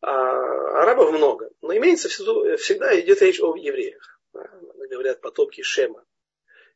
[0.00, 1.50] а арабов много.
[1.60, 4.20] Но имеется в виду, всегда идет речь о евреях.
[4.32, 4.42] Да,
[4.90, 6.04] говорят потомки Шема,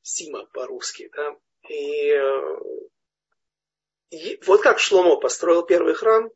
[0.02, 1.10] Сима по-русски.
[1.14, 1.36] Да.
[1.68, 2.12] И,
[4.10, 6.30] и вот как Шломо построил первый храм,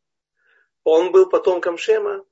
[0.89, 2.25] он был потомком Шема,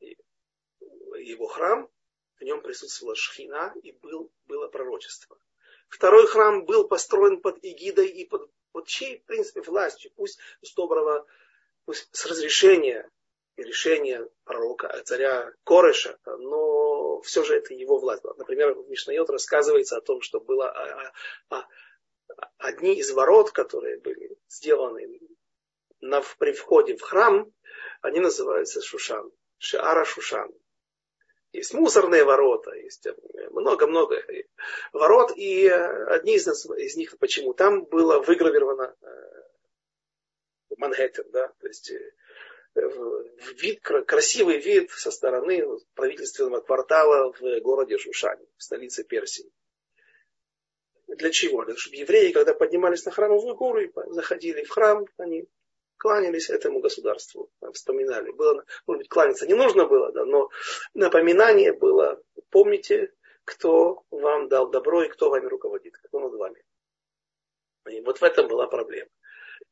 [0.00, 1.90] его храм,
[2.38, 5.36] в нем присутствовала шхина и был, было пророчество.
[5.88, 10.72] Второй храм был построен под эгидой и под, под чьей, в принципе, властью, пусть с
[10.74, 11.26] доброго,
[11.84, 13.10] пусть с разрешения
[13.56, 18.22] и решения пророка, царя Кореша, но все же это его власть.
[18.22, 21.12] Например, в Мишнайот рассказывается о том, что было а,
[21.48, 21.56] а,
[22.36, 25.18] а, одни из ворот, которые были сделаны
[26.00, 27.52] на, при входе в храм,
[28.00, 30.52] они называются Шушан, Шиара Шушан.
[31.52, 33.14] Есть мусорные ворота, есть э,
[33.50, 34.22] много-много
[34.92, 37.54] ворот, и э, одни из, нас, из них, почему?
[37.54, 39.06] Там было выгравировано э,
[40.76, 41.90] Манхэттен, да, то есть
[43.60, 49.50] вид, красивый вид со стороны правительственного квартала в городе Шушане, в столице Персии.
[51.08, 51.64] Для чего?
[51.64, 55.48] Для того, чтобы евреи, когда поднимались на храмовую гору и заходили в храм, они
[55.98, 58.30] кланялись этому государству, вспоминали.
[58.30, 60.48] Было, может быть, кланяться не нужно было, да, но
[60.94, 63.12] напоминание было, помните,
[63.44, 66.62] кто вам дал добро и кто вами руководит, кто над вами.
[67.90, 69.10] И вот в этом была проблема.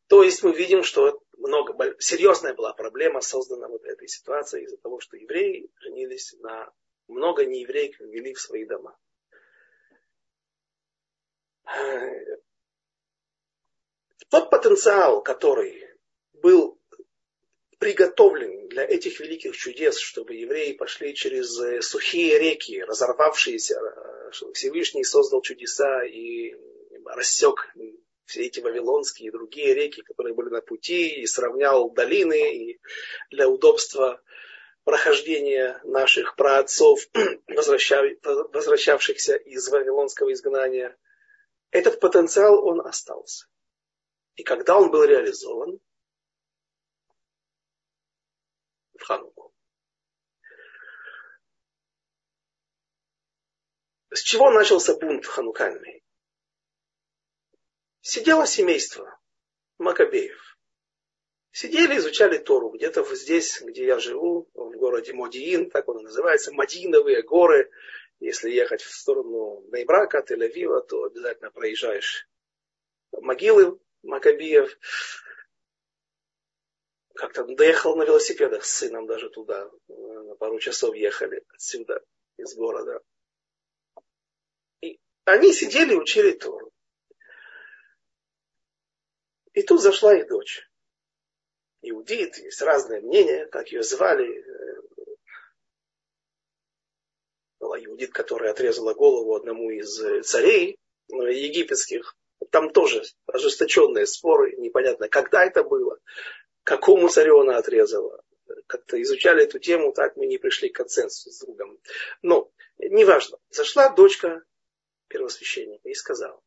[0.08, 5.00] То есть мы видим, что много, серьезная была проблема создана вот этой ситуацией из-за того,
[5.00, 6.72] что евреи женились на
[7.08, 8.96] много неевреев ввели в свои дома.
[14.28, 15.85] Тот потенциал, который
[16.42, 16.78] был
[17.78, 24.54] приготовлен для этих великих чудес, чтобы евреи пошли через э, сухие реки, разорвавшиеся, э, чтобы
[24.54, 26.54] Всевышний создал чудеса и
[27.04, 27.74] рассек
[28.24, 32.80] все эти вавилонские и другие реки, которые были на пути, и сравнял долины, и
[33.30, 34.20] для удобства
[34.84, 37.00] прохождения наших праотцов,
[37.48, 40.96] возвращавшихся из вавилонского изгнания,
[41.70, 43.46] этот потенциал, он остался.
[44.34, 45.80] И когда он был реализован,
[48.94, 49.54] в Хануку.
[54.10, 56.02] С чего начался бунт ханукальный?
[58.00, 59.16] Сидело семейство
[59.78, 60.58] Макабеев.
[61.52, 62.70] Сидели, изучали Тору.
[62.70, 67.70] Где-то здесь, где я живу, в городе Модиин, так он называется, Мадиновые горы.
[68.18, 72.28] Если ехать в сторону Нейбрака, Тель-Авива, то обязательно проезжаешь
[73.12, 74.76] могилы Макабиев.
[77.16, 79.70] Как-то доехал на велосипедах с сыном даже туда.
[79.88, 82.04] На пару часов ехали отсюда,
[82.36, 83.00] из города.
[84.82, 86.70] И они сидели и учили Тору.
[89.54, 90.68] И тут зашла их дочь.
[91.80, 94.44] Иудит, есть разные мнения, как ее звали.
[97.58, 102.14] Была Иудит, которая отрезала голову одному из царей египетских.
[102.50, 105.98] Там тоже ожесточенные споры, непонятно, когда это было,
[106.66, 108.22] какому царю она отрезала.
[108.66, 111.78] Как-то изучали эту тему, так мы не пришли к консенсусу с другом.
[112.22, 114.42] Но, неважно, зашла дочка
[115.06, 116.40] первосвященника и сказала,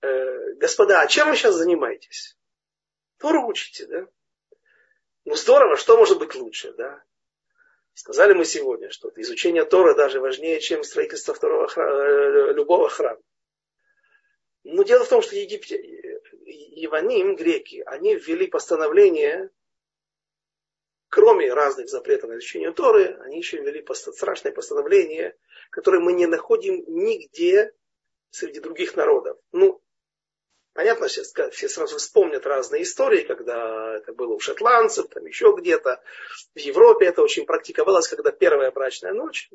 [0.00, 2.38] э, господа, а чем вы сейчас занимаетесь?
[3.18, 4.06] Тору учите, да?
[5.26, 7.02] Ну здорово, что может быть лучше, да?
[7.92, 13.20] Сказали мы сегодня, что изучение Тора даже важнее, чем строительство второго храма, э, любого храма.
[14.64, 15.76] Но дело в том, что Египте,
[16.52, 19.50] Иваним, греки, они ввели постановление,
[21.08, 25.36] кроме разных запретов на изучение Торы, они еще ввели страшное постановление,
[25.70, 27.72] которое мы не находим нигде
[28.30, 29.38] среди других народов.
[29.52, 29.82] Ну,
[30.72, 36.02] понятно, сейчас все сразу вспомнят разные истории, когда это было у шотландцев, там еще где-то.
[36.54, 39.50] В Европе это очень практиковалось, когда первая брачная ночь.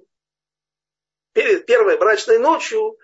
[1.34, 2.98] Перед первой брачной ночью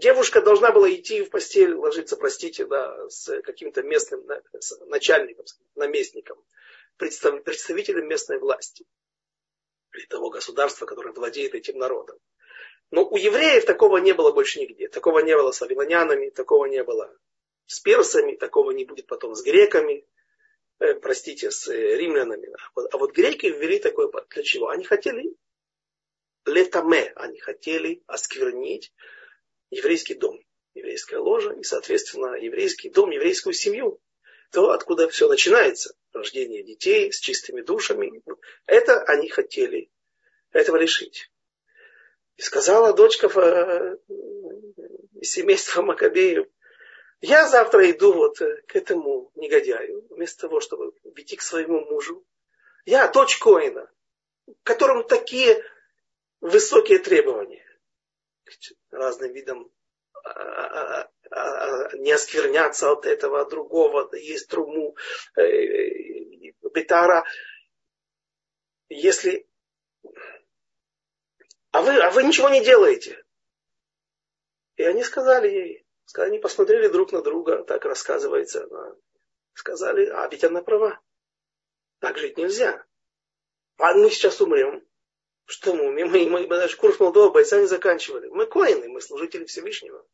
[0.00, 4.26] девушка должна была идти в постель, ложиться, простите, да, с каким-то местным
[4.86, 6.42] начальником, наместником,
[6.96, 8.86] представителем местной власти
[9.94, 12.18] или того государства, которое владеет этим народом.
[12.90, 14.88] Но у евреев такого не было больше нигде.
[14.88, 17.12] Такого не было с вавилонянами, такого не было
[17.66, 20.06] с персами, такого не будет потом с греками,
[20.78, 22.52] э, простите, с римлянами.
[22.52, 24.68] А вот, а вот греки ввели такое для чего?
[24.68, 25.34] Они хотели
[26.46, 28.92] летаме, они хотели осквернить
[29.70, 30.40] еврейский дом,
[30.74, 34.00] еврейская ложа и, соответственно, еврейский дом, еврейскую семью.
[34.52, 38.22] То, откуда все начинается, рождение детей с чистыми душами,
[38.66, 39.90] это они хотели
[40.52, 41.30] этого решить.
[42.36, 43.96] И сказала дочка э,
[45.20, 46.46] из семейства Макабеев,
[47.20, 52.24] я завтра иду вот к этому негодяю, вместо того, чтобы идти к своему мужу.
[52.84, 53.90] Я дочь Коина,
[54.62, 55.62] которому такие
[56.40, 57.64] высокие требования
[58.44, 59.70] к разным видам
[60.24, 64.96] а, а, а, не оскверняться от этого от другого, есть труму,
[65.36, 67.24] э, бетара.
[68.88, 69.48] Если...
[71.70, 73.22] А вы, а вы ничего не делаете.
[74.76, 78.66] И они сказали ей, они посмотрели друг на друга, так рассказывается.
[79.54, 81.00] Сказали, а ведь она права.
[81.98, 82.84] Так жить нельзя.
[83.78, 84.85] А мы сейчас умрем.
[85.46, 86.10] Что мы умеем?
[86.10, 88.28] Мы, мы, мы даже курс молодого бойца не заканчивали.
[88.28, 90.04] Мы коины, мы служители Всевышнего.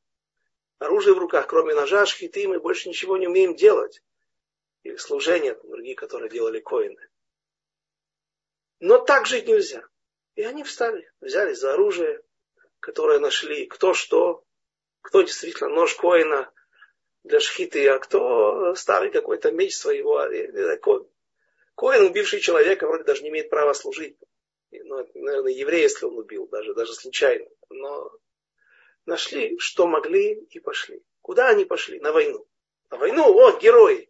[0.79, 4.03] Оружие в руках, кроме ножа, шхиты, мы больше ничего не умеем делать.
[4.83, 7.09] Или служение, другие, которые делали коины.
[8.81, 9.87] Но так жить нельзя.
[10.35, 12.23] И они встали, взяли за оружие,
[12.81, 14.45] которое нашли, кто что,
[15.01, 16.53] кто действительно нож коина
[17.23, 20.18] для шхиты, а кто старый какой-то меч своего.
[21.75, 24.18] Коин, убивший человека, вроде даже не имеет права служить
[24.85, 27.49] ну, наверное, еврей, если он убил, даже, даже случайно.
[27.71, 28.11] Но
[29.07, 31.03] нашли, что могли, и пошли.
[31.21, 32.01] Куда они пошли?
[32.01, 32.47] На войну.
[32.91, 34.09] На войну, о, герои.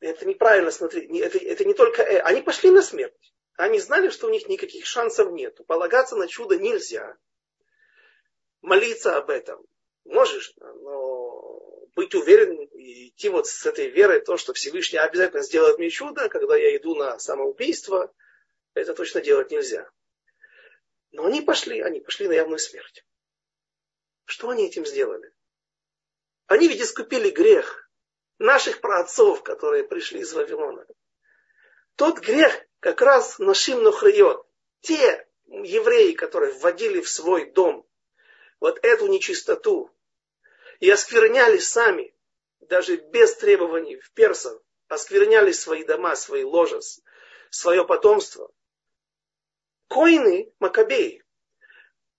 [0.00, 1.10] Это неправильно смотреть.
[1.20, 2.02] Это, это не только...
[2.02, 3.34] Э, они пошли на смерть.
[3.56, 5.60] Они знали, что у них никаких шансов нет.
[5.66, 7.16] Полагаться на чудо нельзя.
[8.62, 9.64] Молиться об этом
[10.04, 15.78] можешь, но быть уверен и идти вот с этой верой, то, что Всевышний обязательно сделает
[15.78, 18.12] мне чудо, когда я иду на самоубийство,
[18.74, 19.90] это точно делать нельзя.
[21.12, 23.04] Но они пошли, они пошли на явную смерть.
[24.24, 25.32] Что они этим сделали?
[26.46, 27.90] Они ведь искупили грех
[28.38, 30.86] наших праотцов, которые пришли из Вавилона.
[31.96, 34.46] Тот грех как раз нашим нухриот.
[34.80, 37.86] Те евреи, которые вводили в свой дом
[38.60, 39.90] вот эту нечистоту
[40.78, 42.14] и оскверняли сами,
[42.60, 46.80] даже без требований в персов, оскверняли свои дома, свои ложа,
[47.50, 48.50] свое потомство,
[49.90, 51.24] Коины, Макабеи,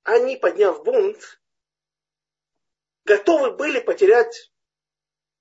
[0.04, 1.42] они, подняв бунт,
[3.06, 4.52] готовы были потерять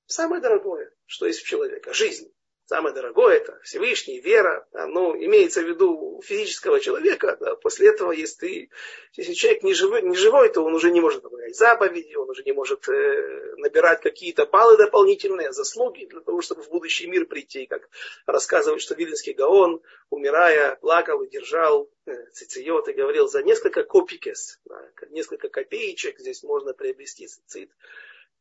[0.06, 2.32] самое дорогое, что есть у человека, жизнь.
[2.70, 4.64] Самое дорогое это Всевышний, вера.
[4.72, 7.36] Да, ну, имеется в виду физического человека.
[7.40, 8.70] Да, после этого, если, ты,
[9.14, 12.44] если человек не живой, не живой, то он уже не может выполнять заповеди, он уже
[12.44, 17.66] не может э, набирать какие-то баллы дополнительные, заслуги для того, чтобы в будущий мир прийти.
[17.66, 17.88] Как
[18.24, 24.60] рассказывает, что Вилинский Гаон, умирая, плакал и держал э, цициот и говорил, за несколько копикес,
[24.64, 27.72] да, несколько копеечек здесь можно приобрести цицит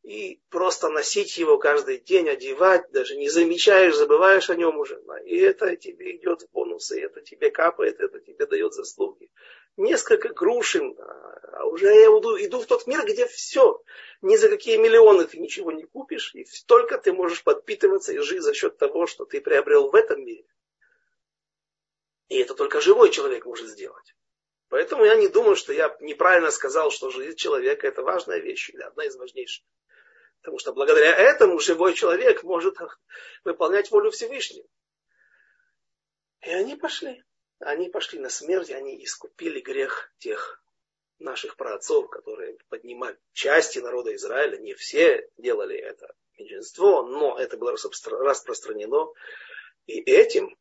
[0.03, 5.01] и просто носить его каждый день, одевать, даже не замечаешь, забываешь о нем уже.
[5.25, 9.29] И это тебе идет в бонусы, это тебе капает, это тебе дает заслуги.
[9.77, 13.81] Несколько грушин, а уже я иду, иду в тот мир, где все,
[14.21, 18.41] ни за какие миллионы ты ничего не купишь, и только ты можешь подпитываться и жить
[18.41, 20.45] за счет того, что ты приобрел в этом мире.
[22.29, 24.15] И это только живой человек может сделать.
[24.69, 28.81] Поэтому я не думаю, что я неправильно сказал, что жизнь человека это важная вещь, или
[28.81, 29.65] одна из важнейших.
[30.41, 32.77] Потому что благодаря этому живой человек может
[33.43, 34.67] выполнять волю Всевышнего.
[36.41, 37.23] И они пошли.
[37.59, 40.63] Они пошли на смерть, они искупили грех тех
[41.19, 44.57] наших праотцов, которые поднимали части народа Израиля.
[44.57, 49.11] Не все делали это меньшинство, но это было распространено.
[49.87, 50.57] И этим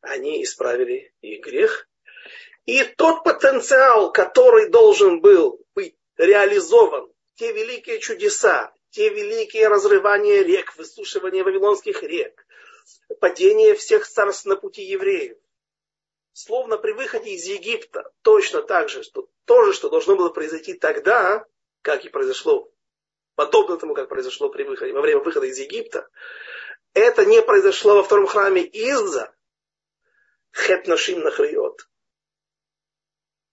[0.00, 1.88] они исправили их грех.
[2.66, 10.76] И тот потенциал, который должен был быть реализован, те великие чудеса, те великие разрывания рек,
[10.76, 12.44] высушивание вавилонских рек,
[13.20, 15.38] падение всех царств на пути евреев.
[16.32, 20.74] Словно при выходе из Египта, точно так же, что то же, что должно было произойти
[20.74, 21.46] тогда,
[21.82, 22.72] как и произошло,
[23.36, 26.08] подобно тому, как произошло при выходе, во время выхода из Египта,
[26.92, 29.32] это не произошло во втором храме из-за
[30.52, 31.88] хепнашим нахриот.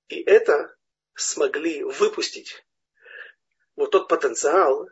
[0.07, 0.75] И это
[1.13, 2.65] смогли выпустить
[3.75, 4.89] вот тот потенциал,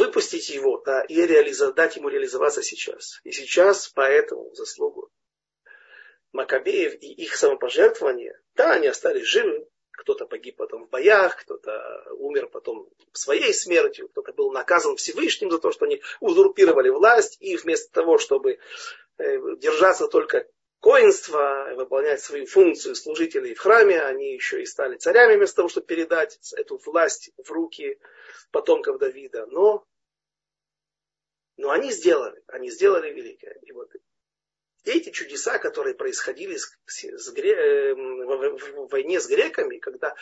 [0.00, 3.20] выпустить его да, и реализовать, дать ему реализоваться сейчас.
[3.24, 5.10] И сейчас по этому заслугу
[6.32, 12.48] Макабеев и их самопожертвование, да, они остались живы, кто-то погиб потом в боях, кто-то умер
[12.48, 17.92] потом своей смертью, кто-то был наказан Всевышним за то, что они узурпировали власть, и вместо
[17.92, 18.58] того, чтобы
[19.18, 20.46] э, держаться только
[20.80, 25.86] коинства, выполнять свою функцию служителей в храме, они еще и стали царями вместо того, чтобы
[25.86, 27.98] передать эту власть в руки
[28.50, 29.46] потомков Давида.
[29.46, 29.84] Но,
[31.60, 33.58] но они сделали, они сделали великое.
[33.62, 33.90] И вот
[34.84, 40.14] эти чудеса, которые происходили с, с, гре, э, в, в, войне с греками, когда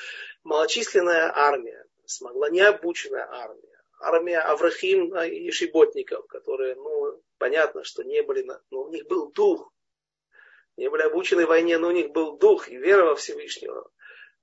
[0.43, 8.47] малочисленная армия смогла, необученная армия, армия Аврахим и Шиботников, которые, ну, понятно, что не были,
[8.71, 9.73] но у них был дух,
[10.77, 13.91] не были обучены войне, но у них был дух и вера во Всевышнего.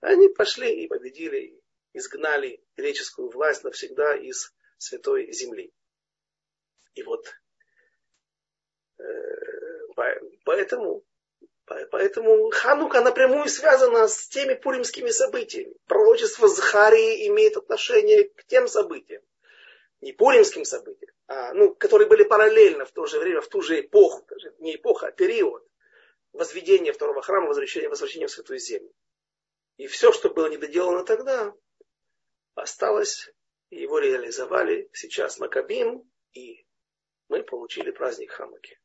[0.02, 1.60] Они пошли и победили,
[1.94, 5.74] изгнали греческую власть навсегда из святой земли.
[6.96, 7.26] И вот
[8.98, 9.04] э,
[10.44, 11.04] поэтому,
[11.92, 15.76] поэтому Ханука напрямую связана с теми пуримскими событиями.
[15.88, 19.22] Пророчество Захарии имеет отношение к тем событиям.
[20.02, 23.80] Не пуримским событиям, а, ну, которые были параллельно в то же время, в ту же
[23.80, 25.66] эпоху, даже не эпоха, а период
[26.34, 28.92] возведения второго храма, возвращения, возвращения в Святую Землю.
[29.78, 31.54] И все, что было недоделано тогда,
[32.56, 33.32] осталось,
[33.70, 36.66] и его реализовали сейчас Макабим, и
[37.28, 38.80] мы получили праздник Хамаки.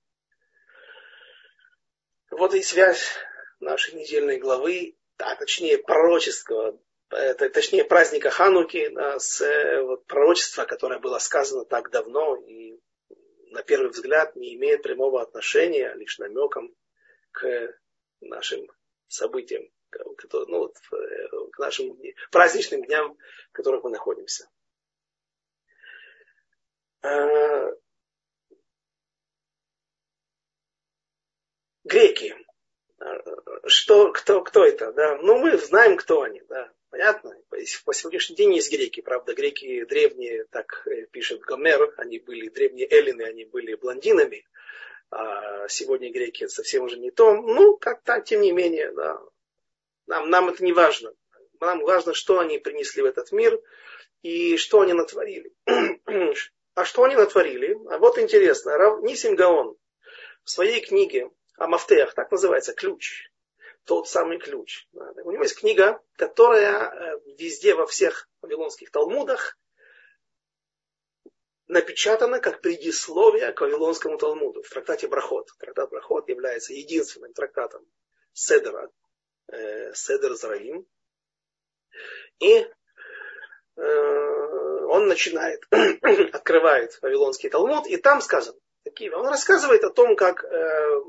[2.31, 3.11] Вот и связь
[3.59, 9.41] нашей недельной главы, а точнее пророческого, точнее праздника Хануки, да, с
[9.83, 12.81] вот, пророчества, которое было сказано так давно и
[13.51, 16.75] на первый взгляд не имеет прямого отношения, а лишь намеком
[17.33, 17.77] к
[18.21, 18.67] нашим
[19.09, 19.69] событиям,
[20.33, 20.77] ну, вот,
[21.53, 21.99] к нашим
[22.31, 23.19] праздничным дням,
[23.49, 24.49] в которых мы находимся.
[27.03, 27.73] А,
[31.85, 32.37] греки.
[33.91, 34.93] Что, кто, кто это?
[34.93, 35.19] Да?
[35.21, 36.41] Ну, мы знаем, кто они.
[36.49, 36.71] Да?
[36.91, 37.37] Понятно?
[37.49, 39.01] По сегодняшний день есть греки.
[39.01, 44.47] Правда, греки древние, так э, пишет Гомер, они были древние эллины, они были блондинами
[45.11, 47.35] а сегодня греки совсем уже не то.
[47.35, 49.21] Ну, как-то, тем не менее, да.
[50.07, 51.13] Нам, нам это не важно.
[51.59, 53.61] Нам важно, что они принесли в этот мир
[54.23, 55.53] и что они натворили.
[56.77, 57.77] а что они натворили?
[57.91, 59.01] А вот интересно.
[59.01, 59.77] Нисим Гаон
[60.45, 63.31] в своей книге о Мафтеях, так называется, ключ,
[63.85, 64.87] тот самый ключ.
[64.93, 69.57] У него есть книга, которая э, везде, во всех вавилонских талмудах
[71.71, 75.49] напечатано как предисловие к Вавилонскому Талмуду в трактате Брахот.
[75.59, 77.87] Трактат Брахот является единственным трактатом
[78.33, 78.91] Седера,
[79.49, 80.87] э, Седер Зраим.
[82.41, 82.67] И
[83.77, 83.83] э,
[84.89, 85.63] он начинает,
[86.33, 91.01] открывает Вавилонский Талмуд, и там сказано, Акива, он рассказывает о том, как э,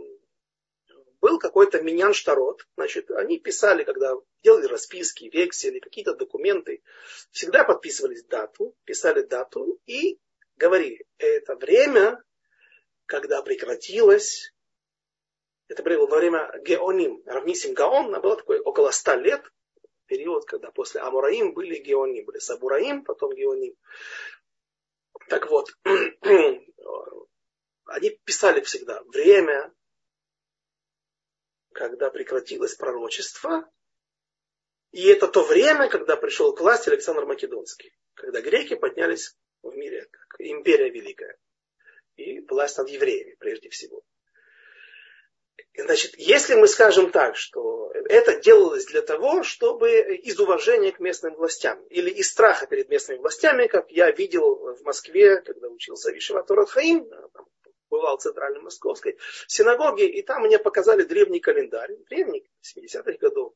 [1.22, 2.68] был какой-то Минян Штарот.
[2.76, 6.84] Значит, они писали, когда делали расписки, вексели, какие-то документы,
[7.30, 10.20] всегда подписывались дату, писали дату и
[10.58, 12.22] говорили, это время,
[13.06, 14.54] когда прекратилось,
[15.68, 19.44] это было во время Геоним, равнисим Гаон, было такое около ста лет,
[20.08, 23.76] период, когда после Амураим были Геоним, были Сабураим, потом Геоним.
[25.30, 25.70] Так вот,
[27.86, 29.74] они писали всегда время,
[31.74, 33.70] когда прекратилось пророчество,
[34.92, 40.08] и это то время, когда пришел к власти Александр Македонский, когда греки поднялись в мире,
[40.12, 41.38] как империя великая,
[42.16, 44.04] и власть над евреями прежде всего.
[45.78, 51.34] Значит, если мы скажем так, что это делалось для того, чтобы из уважения к местным
[51.36, 56.18] властям или из страха перед местными властями, как я видел в Москве, когда учился в
[56.18, 57.08] Ишеваторат Хаим,
[57.92, 63.54] бывал в центральной московской синагоге, и там мне показали древний календарь, древний, 70-х годов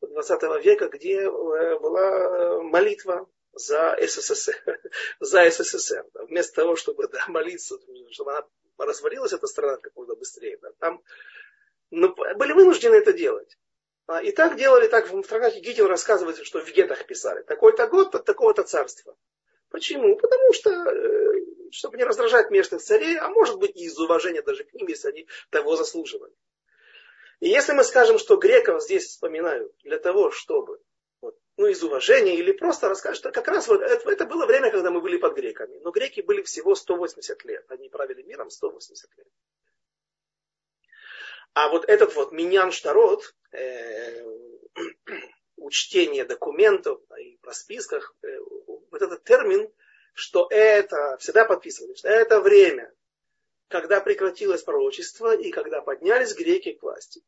[0.00, 4.80] 20 века, где э, была молитва за СССР,
[5.20, 6.04] за СССР.
[6.14, 7.76] Вместо того, чтобы да, молиться,
[8.10, 8.46] чтобы она
[8.78, 10.58] развалилась, эта страна как можно быстрее.
[10.60, 11.02] Да, там
[11.90, 13.56] ну, были вынуждены это делать.
[14.06, 17.42] А, и так делали, так в трактате Гитин рассказывается, что в гетах писали.
[17.42, 19.16] Такой-то год от такого-то царства.
[19.76, 20.16] Почему?
[20.16, 24.64] Потому что, э, чтобы не раздражать местных царей, а может быть и из уважения даже
[24.64, 26.32] к ним, если они того заслуживали.
[27.40, 30.80] И если мы скажем, что греков здесь вспоминают для того, чтобы
[31.20, 34.70] вот, ну, из уважения или просто расскажут, что как раз вот это, это было время,
[34.70, 35.76] когда мы были под греками.
[35.80, 37.70] Но греки были всего 180 лет.
[37.70, 39.28] Они правили миром 180 лет.
[41.52, 44.24] А вот этот вот миньян штарот, э,
[45.56, 48.38] учтение документов и в расписках, э,
[48.98, 49.70] вот этот термин,
[50.14, 52.92] что это, всегда подписывали, что это время,
[53.68, 57.22] когда прекратилось пророчество и когда поднялись греки к власти.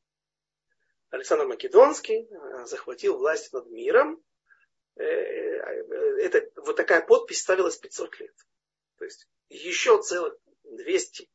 [1.11, 4.23] Александр Македонский э, захватил власть над миром.
[4.97, 8.35] Э, это, вот такая подпись ставилась 500 лет.
[8.99, 11.29] То есть еще целых 200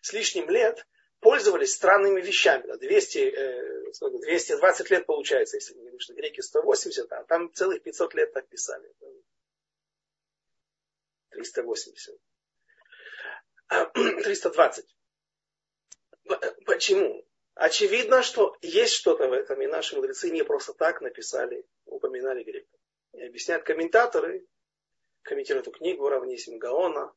[0.00, 0.86] с лишним лет
[1.20, 2.76] пользовались странными вещами.
[2.76, 8.32] 200, 220 э, лет получается, если не что греки 180, а там целых 500 лет
[8.32, 8.92] так писали.
[11.30, 12.18] 380.
[13.68, 14.96] 320.
[16.64, 17.26] Почему?
[17.54, 22.80] Очевидно, что есть что-то в этом, и наши мудрецы не просто так написали, упоминали греков.
[23.14, 24.46] И объясняют комментаторы,
[25.22, 27.14] комментируют эту книгу Равнисим Гаона,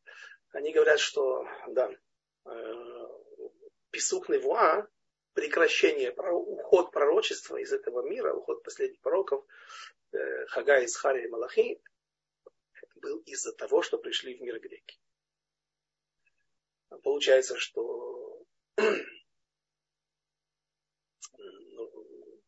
[0.52, 1.92] они говорят, что да,
[2.46, 2.99] э,
[3.92, 4.88] Писук Невуа,
[5.34, 9.46] прекращение, уход пророчества из этого мира, уход последних пророков,
[10.12, 11.82] э, Хага, Исхари и Малахи,
[12.96, 15.00] был из-за того, что пришли в мир греки.
[17.04, 18.44] Получается, что
[21.38, 22.42] ну,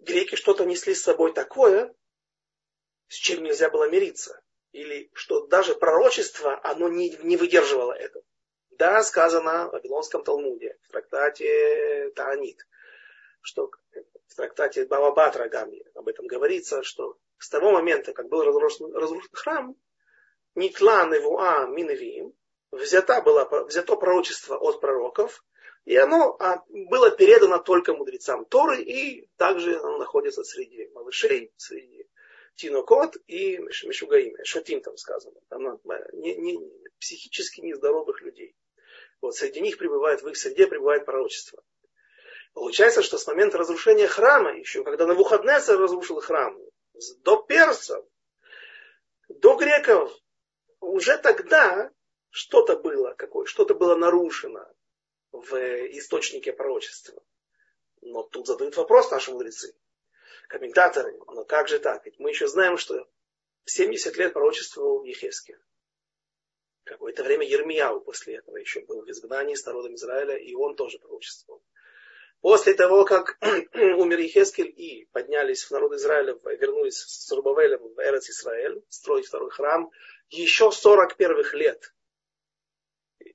[0.00, 1.94] греки что-то несли с собой такое,
[3.08, 4.42] с чем нельзя было мириться.
[4.72, 8.24] Или что даже пророчество, оно не, не выдерживало этого.
[8.82, 12.66] Да, сказано в Вавилонском Талмуде, в трактате Таанит,
[13.40, 13.70] что
[14.26, 19.30] в трактате Бабабатра Гамли об этом говорится, что с того момента, как был разрушен, разрушен
[19.34, 19.76] храм,
[20.56, 22.34] Нитла Невуа Миневиим,
[22.72, 25.44] взято, было, взято пророчество от пророков,
[25.84, 32.08] и оно а, было передано только мудрецам Торы, и также оно находится среди малышей, среди
[32.56, 35.80] Тинокот и Мишугаим, Шатим там сказано, там,
[36.14, 36.58] не, не,
[36.98, 38.56] психически нездоровых людей.
[39.22, 41.62] Вот среди них пребывает, в их среде пребывает пророчество.
[42.54, 46.58] Получается, что с момента разрушения храма, еще когда на выходные разрушил храм,
[47.20, 48.04] до персов,
[49.28, 50.12] до греков,
[50.80, 51.90] уже тогда
[52.30, 54.66] что-то было, какое, что-то было нарушено
[55.30, 55.54] в
[55.96, 57.22] источнике пророчества.
[58.00, 59.72] Но тут задают вопрос наши мудрецы,
[60.48, 62.04] комментаторы, но как же так?
[62.04, 63.08] Ведь мы еще знаем, что
[63.66, 65.60] 70 лет пророчествовал Ехескель.
[66.84, 70.98] Какое-то время Ермияу после этого еще был в изгнании с народом Израиля, и он тоже
[70.98, 71.62] пророчествовал.
[72.40, 73.38] После того, как
[73.74, 79.50] умер Ехескель и поднялись в народ Израиля, вернулись с Рубавелем в Эрец Израиль, строить второй
[79.50, 79.90] храм,
[80.28, 81.94] еще 40 первых лет.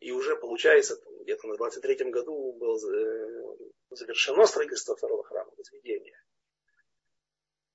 [0.02, 3.56] И уже получается, где-то на 23-м году было э,
[3.92, 6.22] завершено строительство второго храма, возведение.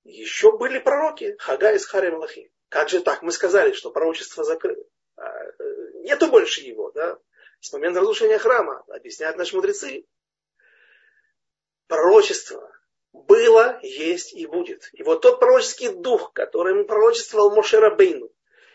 [0.03, 2.51] Еще были пророки, Хага из Хари Малахи.
[2.69, 3.23] Как же так?
[3.23, 4.83] Мы сказали, что пророчество закрыто.
[6.03, 7.17] Нету больше его, да,
[7.61, 10.05] с момента разрушения храма, объясняют наши мудрецы.
[11.87, 12.69] Пророчество
[13.13, 14.89] было, есть и будет.
[14.91, 18.29] И вот тот пророческий дух, которым пророчествовал Мошера Бейну,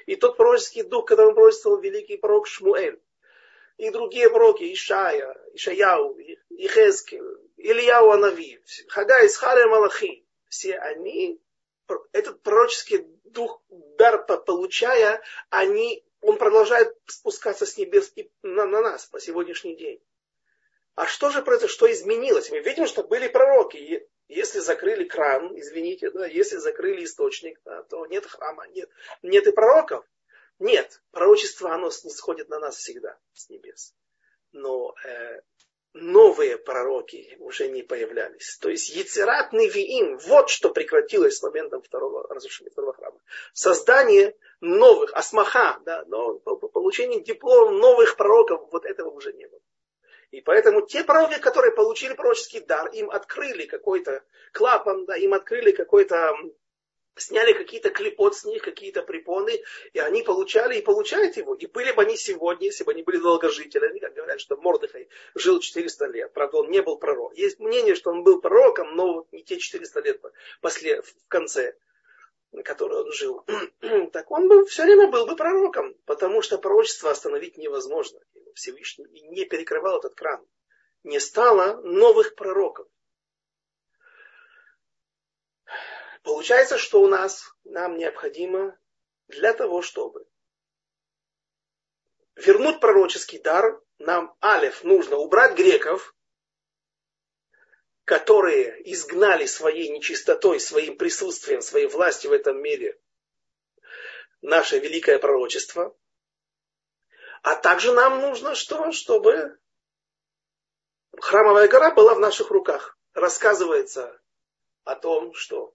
[0.06, 2.98] И тот пророческий дух, которым пророчествовал великий пророк Шмуэль,
[3.76, 6.18] и другие пророки, Ишая, Ишаяу,
[6.48, 7.22] Ихескель,
[7.58, 8.58] Ильяу Анави,
[8.88, 11.38] Хагай, Схария Малахи, все они,
[12.12, 15.20] этот пророческий дух, дар получая,
[15.50, 18.12] они, он продолжает спускаться с небес
[18.42, 20.02] на, на нас по сегодняшний день.
[20.94, 22.50] А что же произошло, что изменилось?
[22.50, 24.08] Мы видим, что были пророки.
[24.26, 28.90] Если закрыли кран, извините, да, если закрыли источник, да, то нет храма, нет,
[29.22, 30.04] нет и пророков.
[30.58, 33.94] Нет, пророчество, оно сходит на нас всегда с небес.
[34.52, 35.40] Но э,
[35.94, 38.58] новые пророки уже не появлялись.
[38.60, 43.18] То есть Ецерат Невиим, вот что прекратилось с моментом второго разрушения второго храма.
[43.52, 46.04] Создание новых, асмаха, да,
[46.72, 49.60] получение диплома новых пророков, вот этого уже не было.
[50.30, 54.22] И поэтому те пророки, которые получили пророческий дар, им открыли какой-то
[54.52, 56.34] клапан, да, им открыли какой-то
[57.20, 59.62] сняли какие-то клепот с них, какие-то препоны,
[59.92, 61.54] и они получали и получают его.
[61.54, 65.60] И были бы они сегодня, если бы они были долгожителями, как говорят, что Мордыхай жил
[65.60, 66.32] 400 лет.
[66.32, 67.36] Правда, он не был пророк.
[67.36, 70.20] Есть мнение, что он был пророком, но не те 400 лет
[70.60, 71.76] после, в конце,
[72.52, 73.44] на которые он жил.
[74.12, 78.20] так он бы все время был бы пророком, потому что пророчество остановить невозможно.
[78.54, 80.44] Всевышний не перекрывал этот кран.
[81.04, 82.88] Не стало новых пророков.
[86.22, 88.78] Получается, что у нас, нам необходимо
[89.28, 90.26] для того, чтобы
[92.36, 96.14] вернуть пророческий дар, нам, Алиф, нужно убрать греков,
[98.04, 102.98] которые изгнали своей нечистотой, своим присутствием, своей властью в этом мире
[104.40, 105.96] наше великое пророчество.
[107.42, 108.92] А также нам нужно что?
[108.92, 109.58] Чтобы
[111.20, 112.96] храмовая гора была в наших руках.
[113.14, 114.20] Рассказывается
[114.84, 115.74] о том, что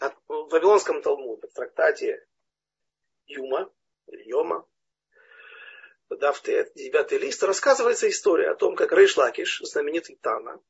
[0.00, 2.26] в Вавилонском Талмуде, в трактате
[3.26, 3.70] Юма,
[4.06, 4.66] или Йома,
[6.10, 10.60] дав 9 лист, рассказывается история о том, как Рейш Лакиш, знаменитый Тана,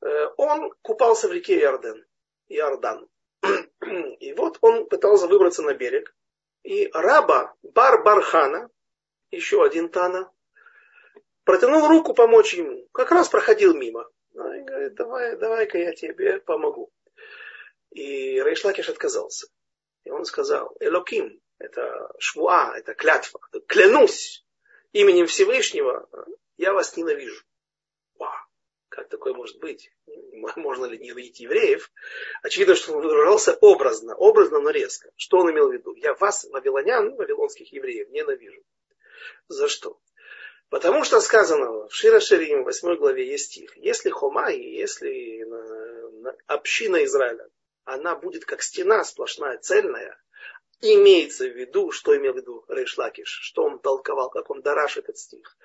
[0.00, 2.06] э, он купался в реке Иорден,
[2.48, 3.08] Иордан.
[4.20, 6.14] И вот он пытался выбраться на берег.
[6.62, 8.70] И раба Бар Бархана,
[9.30, 10.32] еще один Тана,
[11.44, 12.88] протянул руку помочь ему.
[12.92, 14.08] Как раз проходил мимо.
[14.32, 16.90] Ну, и говорит, давай, давай-ка я тебе помогу.
[17.90, 19.48] И Рейшлакиш отказался.
[20.04, 24.44] И он сказал, Элоким, это швуа, это клятва, клянусь
[24.92, 26.08] именем Всевышнего,
[26.56, 27.44] я вас ненавижу.
[28.18, 28.32] Вау,
[28.88, 29.90] как такое может быть?
[30.56, 31.90] Можно ли ненавидеть евреев?
[32.42, 35.10] Очевидно, что он выражался образно, образно, но резко.
[35.16, 35.94] Что он имел в виду?
[35.94, 38.62] Я вас, вавилонян, вавилонских евреев, ненавижу.
[39.48, 40.00] За что?
[40.68, 43.76] Потому что сказано в Шира Ширим, 8 главе есть стих.
[43.76, 45.46] Если Хома и если
[46.46, 47.48] община Израиля
[47.88, 50.20] она будет как стена сплошная, цельная.
[50.80, 55.16] Имеется в виду, что имел в виду Рейшлакиш, что он толковал, как он дараш этот
[55.16, 55.56] стих.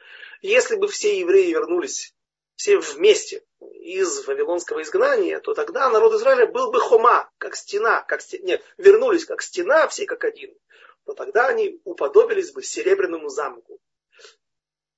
[0.42, 2.16] Если бы все евреи вернулись
[2.56, 8.22] все вместе из вавилонского изгнания, то тогда народ Израиля был бы хома, как стена, как
[8.22, 10.58] стена, нет, вернулись как стена, все как один,
[11.06, 13.82] то тогда они уподобились бы серебряному замку.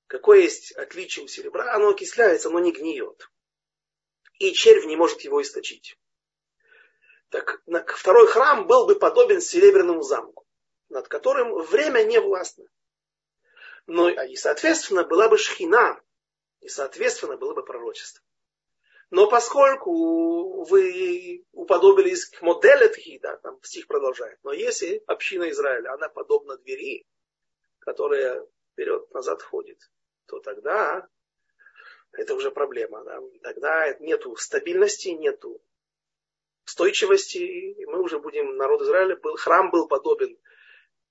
[0.06, 1.74] Какое есть отличие у серебра?
[1.74, 3.28] Оно окисляется, но не гниет.
[4.38, 5.98] И червь не может его источить
[7.30, 10.46] так второй храм был бы подобен серебряному замку,
[10.88, 12.66] над которым время не властно.
[13.86, 16.00] Но и, соответственно, была бы шхина,
[16.60, 18.24] и, соответственно, было бы пророчество.
[19.10, 26.08] Но поскольку вы уподобились к модели Тхида, там стих продолжает, но если община Израиля, она
[26.08, 27.06] подобна двери,
[27.78, 29.78] которая вперед-назад ходит,
[30.26, 31.08] то тогда
[32.12, 33.04] это уже проблема.
[33.04, 33.20] Да?
[33.42, 35.62] Тогда нету стабильности, нету
[36.66, 40.36] устойчивости, и мы уже будем, народ Израиля, был, храм был подобен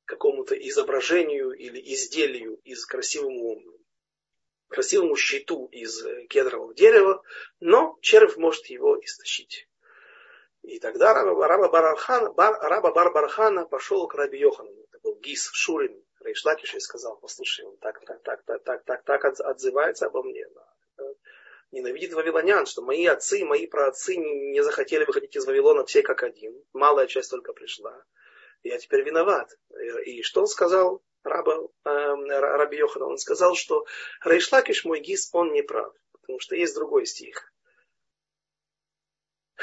[0.06, 3.64] какому-то изображению или изделию из красивому,
[4.68, 7.24] красивому щиту из кедрового дерева,
[7.60, 9.68] но червь может его истощить.
[10.62, 14.72] И тогда раба, раба, Барархан, бар, раба Бар пошел к раби Йохану.
[14.90, 16.04] Это был Гис Шурин.
[16.20, 20.44] Рейшлакиш и сказал, послушай, он так, так, так, так, так, так, так отзывается обо мне
[21.76, 26.64] ненавидит вавилонян, что мои отцы, мои праотцы не захотели выходить из Вавилона все как один.
[26.74, 28.04] Малая часть только пришла.
[28.64, 29.56] Я теперь виноват.
[30.06, 31.04] И что он сказал?
[31.24, 33.86] Раба, э, Раби Йохана, он сказал, что
[34.24, 35.94] Рейшлакиш мой гис, он не прав.
[36.22, 37.52] Потому что есть другой стих.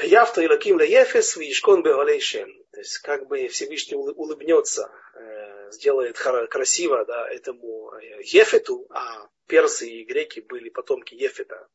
[0.03, 2.51] Явта Илаким Ефес Вишкон Бегалейшем.
[2.73, 9.89] То есть как бы Всевышний улыбнется, э, сделает красиво да, этому э, Ефету, а персы
[9.89, 11.69] и греки были потомки Ефета,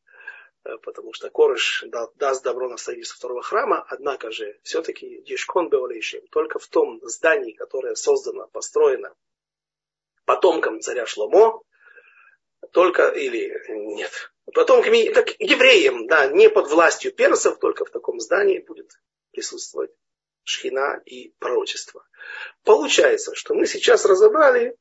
[0.82, 1.84] потому что Корыш
[2.16, 7.52] даст добро на строительство второго храма, однако же все-таки Ешкон Беолейшим, только в том здании,
[7.52, 9.14] которое создано, построено
[10.24, 11.62] потомкам царя Шломо,
[12.72, 18.58] только, или нет, потомками, как евреям, да, не под властью персов, только в таком здании
[18.58, 18.90] будет
[19.32, 19.90] присутствовать
[20.42, 22.06] шхина и пророчество.
[22.64, 24.76] Получается, что мы сейчас разобрали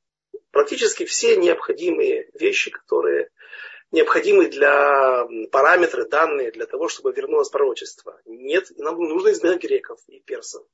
[0.52, 3.30] практически все необходимые вещи, которые
[3.92, 8.22] необходимы для параметры, данные для того, чтобы вернулось пророчество.
[8.26, 10.66] Нет, нам нужно изгнать греков и персов.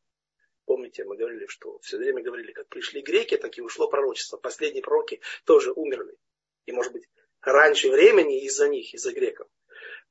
[0.66, 4.38] Помните, мы говорили, что все время говорили, как пришли греки, так и ушло пророчество.
[4.38, 6.18] Последние пророки тоже умерли.
[6.66, 7.07] И, может быть,
[7.41, 9.47] раньше времени из-за них, из-за греков.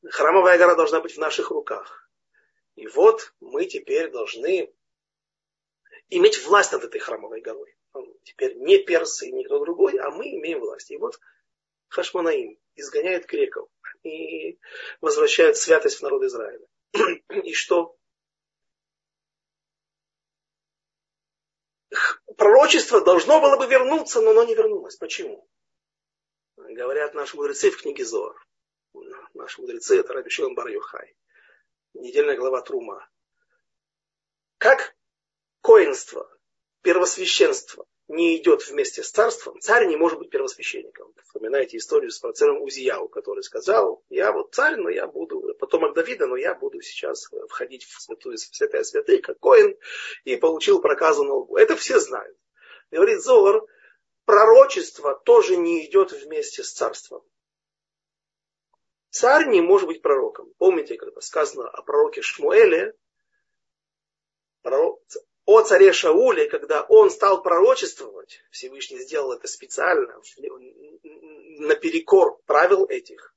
[0.05, 2.11] Храмовая гора должна быть в наших руках.
[2.75, 4.73] И вот мы теперь должны
[6.11, 7.75] иметь власть над этой храмовой горой.
[8.25, 10.91] Теперь не персы никто другой, а мы имеем власть.
[10.91, 11.19] И вот
[11.89, 13.69] Хашманаим изгоняет греков
[14.03, 14.59] и
[15.01, 16.67] возвращает святость в народ Израиля.
[17.45, 17.97] И что?
[22.37, 24.97] Пророчество должно было бы вернуться, но оно не вернулось.
[24.97, 25.49] Почему?
[26.57, 28.37] Говорят наши мудрецы в книге Зор.
[29.35, 31.15] Наши мудрецы это Раби Шилон Бар Йохай.
[31.95, 33.09] Недельная глава Трума.
[34.59, 34.97] Как
[35.61, 36.31] коинство,
[36.83, 41.13] первосвященство не идет вместе с царством, царь не может быть первосвященником.
[41.25, 46.27] Вспоминаете историю с царем Узияу, который сказал, я вот царь, но я буду потомок Давида,
[46.27, 49.77] но я буду сейчас входить в святую, в святая святых, как коин,
[50.25, 51.59] и получил проказу на.
[51.59, 52.37] Это все знают.
[52.91, 53.67] Говорит Зор,
[54.27, 57.23] пророчество тоже не идет вместе с царством.
[59.09, 60.53] Царь не может быть пророком.
[60.59, 62.95] Помните, когда сказано о пророке Шмуэле,
[64.61, 65.01] пророк,
[65.53, 70.15] о царе Шауле, когда он стал пророчествовать, Всевышний сделал это специально,
[71.59, 73.35] наперекор правил этих.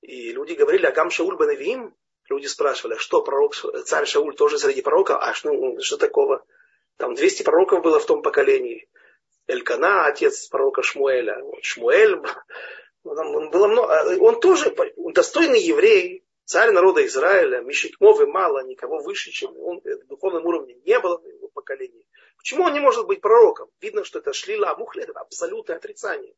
[0.00, 1.94] И люди говорили, а Гам Шауль Банавим,
[2.28, 6.44] люди спрашивали, а что пророк, царь Шауль тоже среди пророков, а что, ну, что такого?
[6.96, 8.88] Там 200 пророков было в том поколении.
[9.46, 11.42] Элькана, отец пророка Шмуэля.
[11.42, 12.20] Вот Шмуэль,
[13.04, 19.00] он, было много, он тоже он достойный еврей, царь народа Израиля, Мишикмов и мало, никого
[19.00, 22.06] выше, чем он в духовном уровне не было в его поколении.
[22.38, 23.70] Почему он не может быть пророком?
[23.82, 26.34] Видно, что это шлила мухля, это абсолютное отрицание.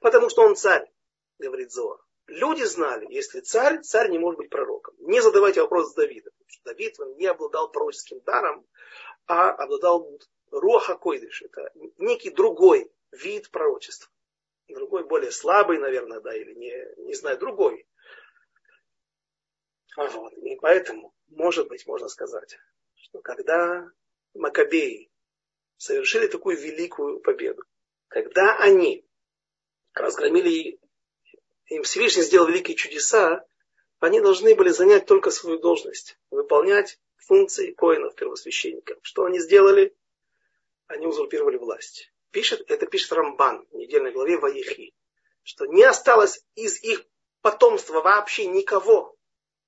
[0.00, 0.90] Потому что он царь,
[1.38, 2.04] говорит Зор.
[2.26, 4.96] Люди знали, если царь, царь не может быть пророком.
[4.98, 6.32] Не задавайте вопрос с Давидом.
[6.38, 8.66] Потому что Давид он не обладал пророческим даром,
[9.26, 10.10] а обладал
[10.50, 11.42] руаха койдыш.
[11.42, 14.10] Это некий другой вид пророчества.
[14.66, 17.86] Другой, более слабый, наверное, да, или не, не знаю, другой.
[19.96, 20.32] Вот.
[20.34, 22.58] И поэтому, может быть, можно сказать,
[22.94, 23.90] что когда
[24.34, 25.10] Макабеи
[25.76, 27.62] совершили такую великую победу,
[28.08, 29.04] когда они
[29.94, 30.78] разгромили,
[31.66, 33.44] им Всевышний сделал великие чудеса,
[34.00, 38.98] они должны были занять только свою должность, выполнять функции коинов первосвященников.
[39.02, 39.94] Что они сделали?
[40.86, 42.12] Они узурпировали власть.
[42.30, 44.94] Пишет, это пишет Рамбан в недельной главе Ваихи,
[45.42, 47.04] что не осталось из их
[47.42, 49.16] потомства вообще никого,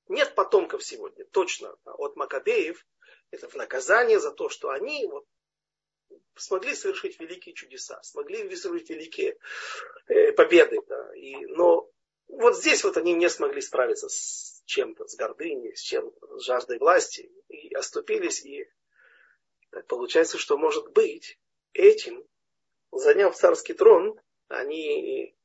[0.08, 2.84] нет потомков сегодня, точно, от Макабеев.
[3.30, 5.26] Это в наказание за то, что они вот,
[6.36, 9.38] смогли совершить великие чудеса, смогли совершить великие
[10.06, 10.80] э, победы.
[10.86, 11.90] Да, и, но
[12.28, 16.78] вот здесь вот они не смогли справиться с чем-то, с гордыней, с чем с жаждой
[16.78, 18.68] власти, и оступились, и
[19.70, 21.38] так получается, что может быть
[21.72, 22.24] этим,
[22.92, 25.36] заняв царский трон, они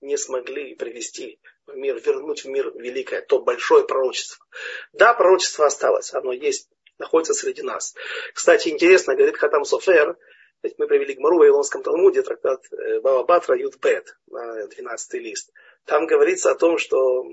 [0.00, 1.40] не смогли привести
[1.70, 4.44] в мир, вернуть в мир великое, то большое пророчество.
[4.92, 6.68] Да, пророчество осталось, оно есть,
[6.98, 7.94] находится среди нас.
[8.34, 10.16] Кстати, интересно, говорит Хатам Софер,
[10.62, 15.50] ведь мы привели Гмару в Вавилонском Талмуде, трактат э, Баба Батра Ютбет, 12 лист.
[15.86, 17.24] Там говорится о том, что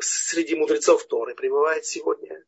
[0.00, 2.44] среди мудрецов Торы пребывает сегодня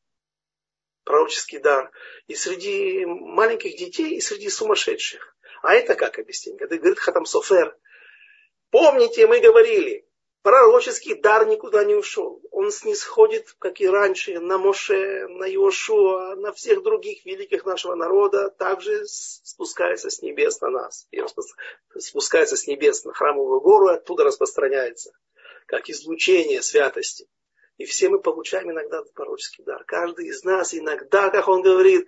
[1.05, 1.91] пророческий дар.
[2.29, 5.37] И среди маленьких детей, и среди сумасшедших.
[5.63, 6.57] А это как объяснить?
[6.57, 7.77] Говорит Хатам Софер,
[8.71, 10.07] помните, мы говорили,
[10.43, 12.43] пророческий дар никуда не ушел.
[12.51, 18.51] Он снисходит, как и раньше, на Моше, на Иошуа, на всех других великих нашего народа,
[18.51, 21.07] также спускается с небес на нас.
[21.11, 21.21] И
[21.99, 25.13] спускается с небес на храмовую гору, и оттуда распространяется,
[25.67, 27.29] как излучение святости.
[27.77, 29.85] И все мы получаем иногда пророческий дар.
[29.85, 32.07] Каждый из нас иногда, как он говорит,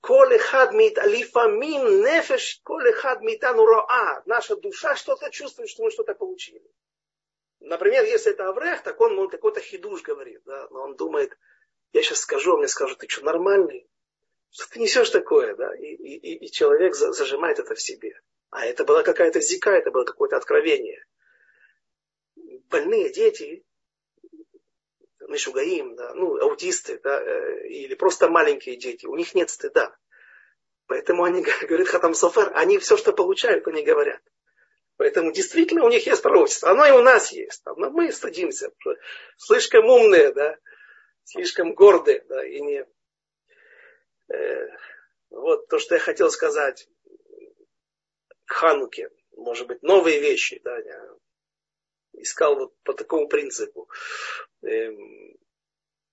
[0.00, 4.22] Коле хадмит алифамим нефеш, коле хадмитану роа.
[4.26, 6.70] Наша душа что-то чувствует, что мы что-то получили.
[7.60, 11.36] Например, если это Аврех, так он, он какой-то хидуш говорит, да, но он думает,
[11.92, 13.86] я сейчас скажу, мне скажет, ты что, нормальный?
[14.50, 15.74] Что ты несешь такое, да?
[15.76, 18.18] И, и, и человек зажимает это в себе.
[18.50, 21.04] А это была какая-то зика, это было какое-то откровение.
[22.70, 23.64] больные дети,
[25.30, 29.96] мишугаим, да, ну, аутисты, да, э, или просто маленькие дети, у них нет стыда.
[30.86, 34.20] Поэтому они, говорят Хатам Софер, они все, что получают, они говорят.
[34.96, 36.70] Поэтому действительно у них есть пророчество.
[36.70, 37.62] Оно и у нас есть.
[37.64, 38.70] Но мы стыдимся.
[39.38, 40.58] Слишком умные, да,
[41.24, 42.86] слишком гордые, да, и не...
[44.28, 44.68] Э,
[45.30, 46.86] вот то, что я хотел сказать
[48.44, 49.08] к Хануке.
[49.36, 50.76] Может быть, новые вещи, да,
[52.12, 53.88] искал вот по такому принципу.
[54.62, 55.36] Эм,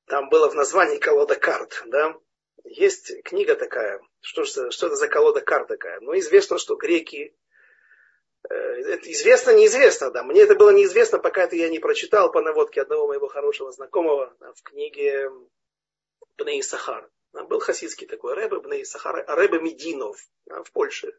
[0.06, 2.16] там было в названии колода карт, да.
[2.64, 6.00] Есть книга такая, что, что это за колода карт такая?
[6.00, 7.36] Ну, известно, что греки,
[8.50, 10.24] э, это известно, неизвестно, да.
[10.24, 14.36] Мне это было неизвестно, пока это я не прочитал по наводке одного моего хорошего знакомого
[14.40, 15.30] да, в книге
[16.38, 17.10] Бней Сахар.
[17.34, 21.14] Был хасидский такой рэбе Бней Сахар, рэбе Мединов да, в Польше.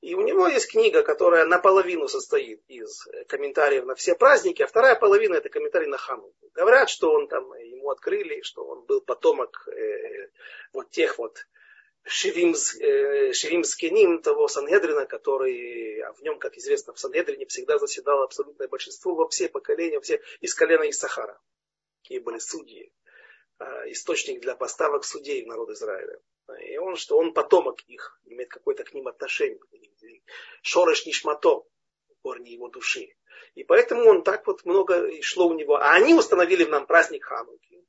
[0.00, 4.94] И у него есть книга, которая наполовину состоит из комментариев на все праздники, а вторая
[4.94, 6.32] половина это комментарий на Хану.
[6.54, 10.30] Говорят, что он там, ему открыли, что он был потомок э,
[10.72, 11.46] вот тех вот
[12.04, 18.68] Шивим, э, того Сангедрина, который, а в нем, как известно, в Сангедрине всегда заседало абсолютное
[18.68, 21.40] большинство во все поколения, все из колена Исахара.
[22.02, 22.92] Какие были судьи,
[23.58, 26.20] э, источник для поставок судей в народ Израиля.
[26.56, 29.58] И он, что он потомок их, имеет какое-то к ним отношение.
[30.62, 31.62] Шореш Нишмато,
[32.22, 33.14] корни его души.
[33.54, 35.76] И поэтому он так вот много и шло у него.
[35.76, 37.84] А они установили нам праздник Хануки.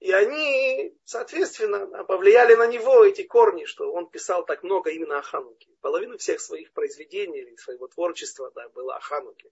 [0.00, 5.22] И они, соответственно, повлияли на него эти корни, что он писал так много именно о
[5.22, 5.68] Хануке.
[5.82, 9.50] Половину всех своих произведений, своего творчества да, было о Хануке.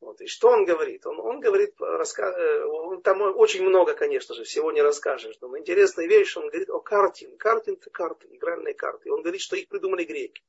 [0.00, 0.20] Вот.
[0.20, 1.06] И что он говорит?
[1.06, 2.30] Он, он говорит, раска...
[2.30, 5.36] Э, там очень много, конечно же, всего не расскажешь.
[5.40, 7.36] Но интересная вещь, он говорит о картин.
[7.36, 9.10] Картин это карты, игральные карты.
[9.10, 10.42] Он говорит, что их придумали греки.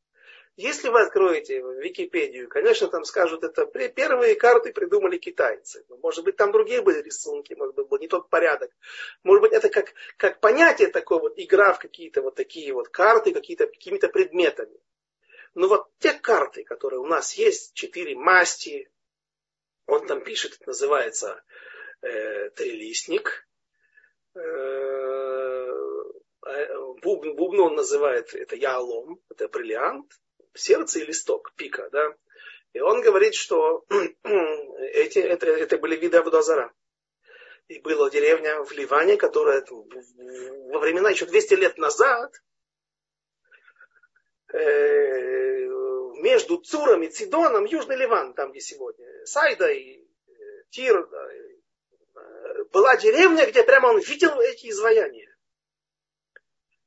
[0.56, 5.86] Если вы откроете Википедию, конечно, там скажут, это первые карты придумали китайцы.
[5.88, 8.70] Ну, может быть, там другие были рисунки, может быть, был не тот порядок.
[9.24, 13.32] Может быть, это как, как понятие такое, вот игра в какие-то вот такие вот карты,
[13.32, 14.78] какие-то, какими-то предметами.
[15.56, 18.92] Но вот те карты, которые у нас есть, четыре масти,
[19.90, 21.44] он там пишет, это называется
[22.02, 23.48] э, трилистник.
[24.36, 24.40] Э,
[26.46, 30.12] э бубн, бубну он называет, это ялом, это бриллиант,
[30.54, 32.16] сердце и листок, пика, да.
[32.74, 33.86] И он говорит, что
[34.94, 36.72] эти, это, это были виды Абудазара.
[37.68, 42.34] И была деревня в Ливане, которая во времена еще 200 лет назад
[44.54, 45.49] э,
[46.22, 50.34] между Цуром и Цидоном, Южный Ливан, там где сегодня, Сайда и э,
[50.70, 51.50] Тир, э,
[52.72, 55.36] была деревня, где прямо он видел эти изваяния.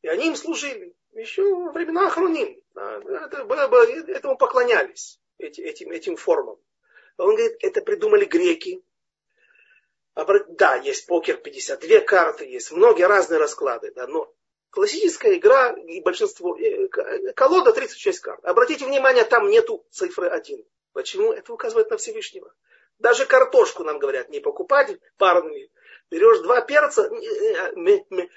[0.03, 0.95] И они им служили.
[1.13, 2.61] Еще во времена Хруним.
[2.75, 6.59] Это было, было, этому поклонялись, эти, этим, этим формам.
[7.19, 8.83] Он говорит, это придумали греки.
[10.15, 14.33] Да, есть покер 52 карты, есть многие разные расклады, да, но
[14.73, 16.89] Классическая игра и большинство, э,
[17.37, 18.43] колода 36 карт.
[18.43, 20.65] Обратите внимание, там нету цифры 1.
[20.95, 21.31] Почему?
[21.31, 22.55] Это указывает на Всевышнего.
[22.99, 25.71] Даже картошку нам говорят не покупать парными.
[26.11, 28.29] Берешь два перца, э,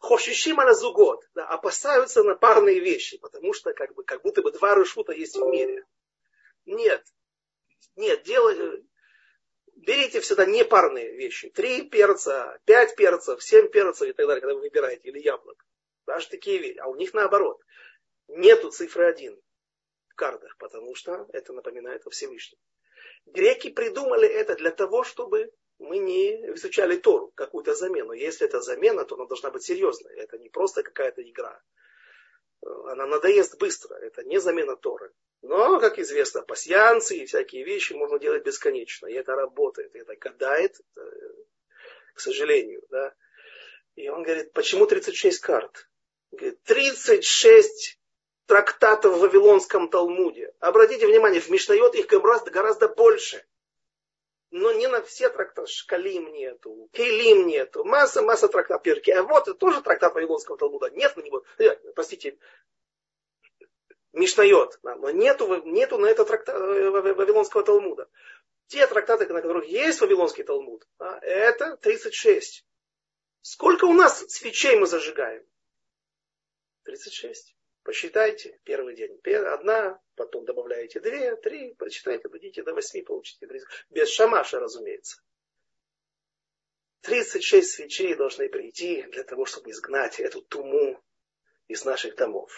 [0.00, 4.50] хошишима на зугод, да, опасаются на парные вещи, потому что как, бы, как будто бы
[4.50, 5.84] два рышута есть в мире.
[6.66, 7.04] Нет,
[7.94, 8.84] нет, делай,
[9.76, 11.50] берите всегда не парные вещи.
[11.50, 15.64] Три перца, пять перцев, семь перцев и так далее, когда вы выбираете, или яблок.
[16.08, 16.78] Даже такие вещи.
[16.78, 17.60] А у них наоборот.
[18.28, 19.38] Нету цифры один
[20.08, 22.58] в картах, потому что это напоминает о Всевышнем.
[23.26, 28.12] Греки придумали это для того, чтобы мы не изучали Тору, какую-то замену.
[28.12, 30.14] Если это замена, то она должна быть серьезной.
[30.16, 31.60] Это не просто какая-то игра.
[32.62, 33.94] Она надоест быстро.
[33.96, 35.12] Это не замена Торы.
[35.42, 39.08] Но, как известно, пасьянцы и всякие вещи можно делать бесконечно.
[39.08, 40.74] И это работает, и это гадает,
[42.14, 42.82] к сожалению.
[42.88, 43.14] Да.
[43.94, 45.87] И он говорит, почему 36 карт?
[46.30, 47.98] Говорит, 36
[48.46, 50.54] трактатов в Вавилонском Талмуде.
[50.60, 53.46] Обратите внимание, в Мишнайот их гораздо, гораздо больше.
[54.50, 55.70] Но не на все трактаты.
[55.70, 57.84] Шкалим нету, Кейлим нету.
[57.84, 58.82] Масса, масса трактатов.
[58.82, 59.10] Перки.
[59.10, 60.90] А вот это тоже трактат Вавилонского Талмуда.
[60.90, 61.44] Нет на него.
[61.58, 62.38] Э, простите,
[64.12, 64.78] Мишнайот.
[64.82, 68.08] Но нету, нету на это тракта, э, Вавилонского Талмуда.
[68.68, 72.66] Те трактаты, на которых есть Вавилонский Талмуд, это 36.
[73.40, 75.44] Сколько у нас свечей мы зажигаем?
[76.88, 77.54] 36.
[77.82, 79.20] Посчитайте первый день.
[79.46, 83.68] Одна, потом добавляете две, три, посчитайте, дойдите до восьми, получите 30.
[83.90, 85.22] Без шамаша, разумеется.
[87.02, 90.98] 36 свечей должны прийти для того, чтобы изгнать эту туму
[91.66, 92.50] из наших домов.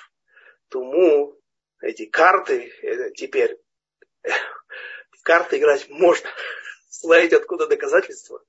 [0.68, 1.36] Туму,
[1.80, 2.72] эти карты,
[3.16, 3.58] теперь
[4.22, 6.30] в карты играть можно.
[6.88, 8.44] Знаете, откуда доказательства?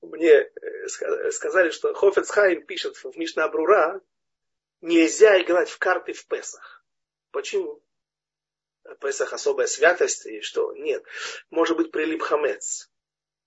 [0.00, 4.00] Мне э, сказали, что Хофецхайм пишет в Мишна Брура,
[4.80, 6.84] нельзя играть в карты в Песах.
[7.30, 7.82] Почему?
[9.00, 10.72] Песах особая святость и что?
[10.72, 11.04] Нет.
[11.50, 12.90] Может быть прилип хамец.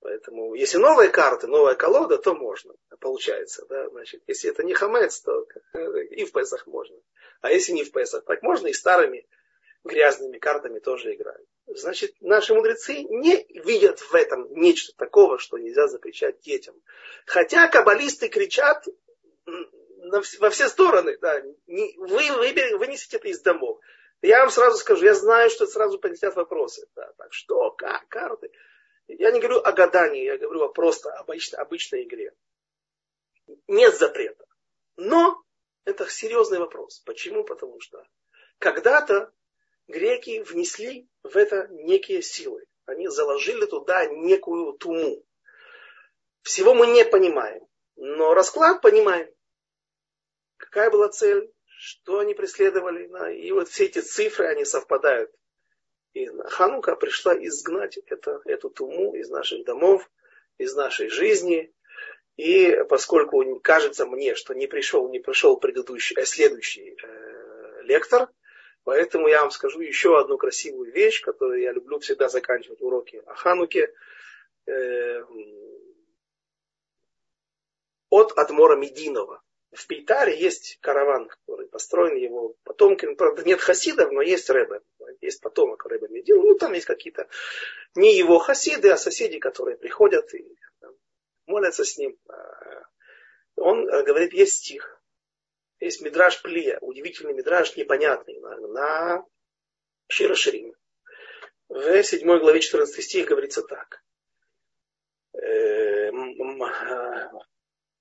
[0.02, 3.66] Поэтому, если новые карты, новая колода, то можно, получается.
[3.68, 3.90] Да?
[3.90, 5.46] Значит, если это не хамец, то
[6.10, 6.98] и в Песах можно.
[7.42, 9.28] А если не в Песах, так можно и старыми
[9.84, 11.46] грязными картами тоже играть.
[11.68, 16.76] Значит, наши мудрецы не видят в этом нечто такого, что нельзя запрещать детям.
[17.26, 18.86] Хотя каббалисты кричат
[19.46, 23.80] во все стороны, да, вы, вы вынесите это из домов.
[24.22, 26.88] Я вам сразу скажу, я знаю, что сразу полетят вопросы.
[26.96, 28.52] Да, так что, как, карты.
[29.08, 32.34] Я не говорю о гадании, я говорю о просто обычной, обычной игре.
[33.68, 34.46] Нет запрета.
[34.96, 35.42] Но
[35.86, 37.00] это серьезный вопрос.
[37.00, 37.44] Почему?
[37.44, 38.06] Потому что
[38.60, 39.34] когда-то
[39.92, 42.66] греки внесли в это некие силы.
[42.86, 45.24] Они заложили туда некую туму.
[46.42, 47.68] Всего мы не понимаем.
[47.96, 49.30] Но расклад понимаем.
[50.58, 51.52] Какая была цель?
[51.82, 53.10] что они преследовали.
[53.36, 55.32] И вот все эти цифры, они совпадают.
[56.14, 60.08] И Ханука пришла изгнать это, эту туму из наших домов,
[60.60, 61.74] из нашей жизни.
[62.38, 68.30] И поскольку кажется мне, что не пришел, не пришел предыдущий, а следующий э, лектор,
[68.84, 73.36] поэтому я вам скажу еще одну красивую вещь, которую я люблю всегда заканчивать уроки о
[73.36, 73.94] Хануке.
[74.68, 75.24] Э,
[78.10, 83.14] от Адмора Мединова в Пейтаре есть караван, который построен его потомками.
[83.16, 84.82] Правда, нет хасидов, но есть Рэбе.
[85.22, 86.42] Есть потомок Рэбе Медил.
[86.42, 87.28] Ну, там есть какие-то
[87.96, 90.58] не его хасиды, а соседи, которые приходят и
[91.46, 92.18] молятся с ним.
[92.28, 92.84] А,
[93.56, 95.01] он э, говорит, есть стих.
[95.82, 99.26] Есть Мидраж Плия, удивительный Мидраж, непонятный, на,
[100.08, 100.76] Шира Ширим.
[101.70, 104.04] В 7 главе 14 стих говорится так.
[105.34, 106.12] Э,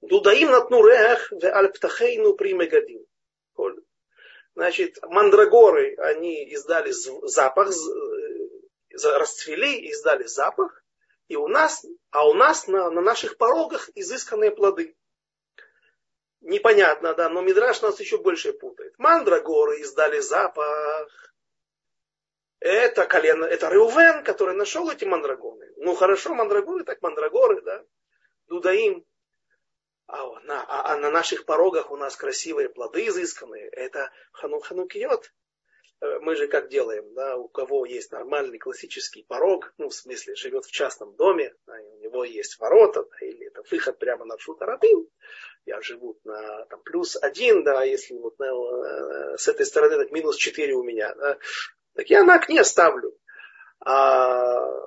[0.03, 3.07] Дудаим натнурех в альптахейну примегадим.
[4.55, 7.71] Значит, мандрагоры, они издали запах,
[8.93, 10.85] расцвели, издали запах,
[11.29, 14.97] и у нас, а у нас на, на наших порогах изысканные плоды.
[16.41, 18.99] Непонятно, да, но Мидраш нас еще больше путает.
[18.99, 21.35] Мандрагоры издали запах.
[22.61, 25.73] Это колено, это Реувен, который нашел эти мандрагоры.
[25.77, 27.85] Ну хорошо, мандрагоры, так мандрагоры, да.
[28.47, 29.07] Дудаим,
[30.07, 33.69] а на, а, а на наших порогах у нас красивые плоды изысканные.
[33.69, 35.33] Это хану ханукиот.
[36.01, 40.35] Э, мы же как делаем, да, у кого есть нормальный классический порог, ну, в смысле,
[40.35, 44.39] живет в частном доме, да, у него есть ворота, да, или это выход прямо на
[44.39, 45.09] шутарабим,
[45.67, 50.11] я живу на там, плюс один, да, если вот на, э, с этой стороны так
[50.11, 51.39] минус четыре у меня, да,
[51.95, 53.15] так я на окне ставлю.
[53.83, 54.87] А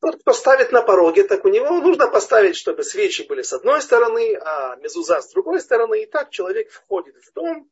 [0.00, 3.82] тот, кто ставит на пороге, так у него нужно поставить, чтобы свечи были с одной
[3.82, 6.02] стороны, а мезуза с другой стороны.
[6.02, 7.68] И так человек входит в дом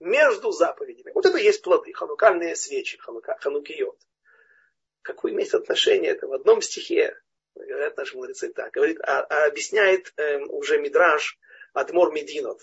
[0.00, 1.12] между заповедями.
[1.14, 3.98] Вот это есть плоды, ханукальные свечи, ханука, ханукиот.
[5.02, 7.16] Какое имеет отношение это в одном стихе?
[7.54, 8.72] Говорят наши мудрецы так.
[8.72, 11.38] Говорит, а, а объясняет э, уже Мидраш
[11.72, 12.60] Адмор Мединот.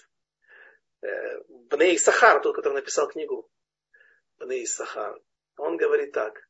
[1.01, 3.49] Э, Бней Сахар, тот, который написал книгу.
[4.38, 5.20] Бней Сахар.
[5.57, 6.47] Он говорит так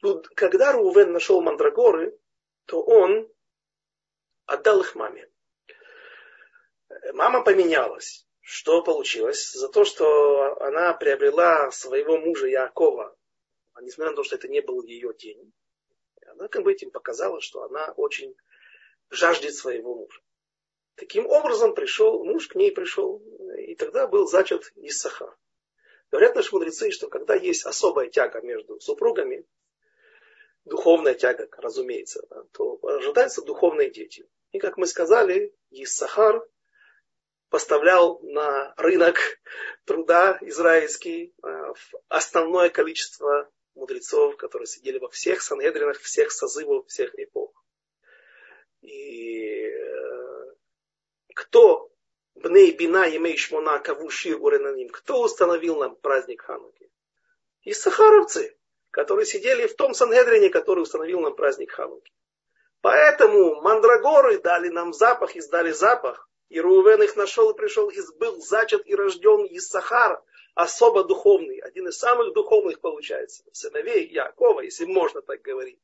[0.00, 2.18] Тут, когда Рувен нашел мандрагоры,
[2.64, 3.30] то он
[4.46, 5.30] отдал их маме.
[7.12, 8.26] Мама поменялась.
[8.40, 9.52] Что получилось?
[9.52, 13.16] За то, что она приобрела своего мужа Якова,
[13.74, 15.52] а несмотря на то, что это не был ее день,
[16.26, 18.34] она как бы этим показала, что она очень
[19.10, 20.20] жаждет своего мужа.
[20.94, 23.22] Таким образом пришел, муж к ней пришел,
[23.58, 25.36] и тогда был зачат Иссахар.
[26.10, 29.46] Говорят наши мудрецы, что когда есть особая тяга между супругами,
[30.64, 34.28] духовная тяга, разумеется, да, то рождаются духовные дети.
[34.50, 36.46] И как мы сказали, Иссахар
[37.50, 39.18] поставлял на рынок
[39.84, 41.72] труда израильский э,
[42.08, 47.52] основное количество мудрецов, которые сидели во всех санедринах, всех созывов, всех эпох.
[48.80, 50.54] И э,
[51.34, 51.90] кто
[52.34, 56.90] Бней Бина Емей Шмона Кавушир Уренаним, кто установил нам праздник Хануки?
[57.62, 58.56] Иссахаровцы
[58.90, 62.12] которые сидели в том Сангедрине, который установил нам праздник Хануки.
[62.80, 66.28] Поэтому мандрагоры дали нам запах, издали запах.
[66.50, 70.22] И Рувен их нашел и пришел, и был зачат и рожден из Сахара,
[70.54, 75.78] особо духовный, один из самых духовных получается, сыновей Якова, если можно так говорить.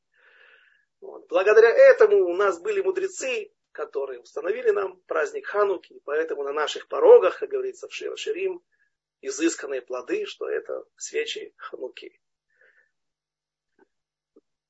[1.00, 1.28] Вот.
[1.28, 6.88] Благодаря этому у нас были мудрецы, которые установили нам праздник Хануки, и поэтому на наших
[6.88, 8.60] порогах, как говорится в Шира Ширим,
[9.20, 12.20] изысканные плоды, что это свечи Хануки.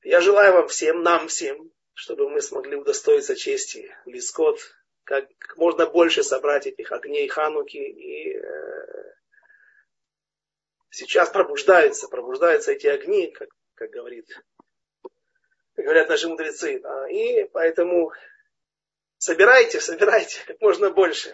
[0.03, 4.61] Я желаю вам всем, нам всем, чтобы мы смогли удостоиться чести, лискот,
[5.07, 7.77] как можно больше собрать этих огней Хануки.
[7.77, 9.15] И э,
[10.91, 14.29] сейчас пробуждаются, пробуждаются эти огни, как, как говорит,
[15.77, 16.81] говорят наши мудрецы.
[16.81, 18.13] Да, и поэтому
[19.19, 21.33] собирайте, собирайте как можно больше.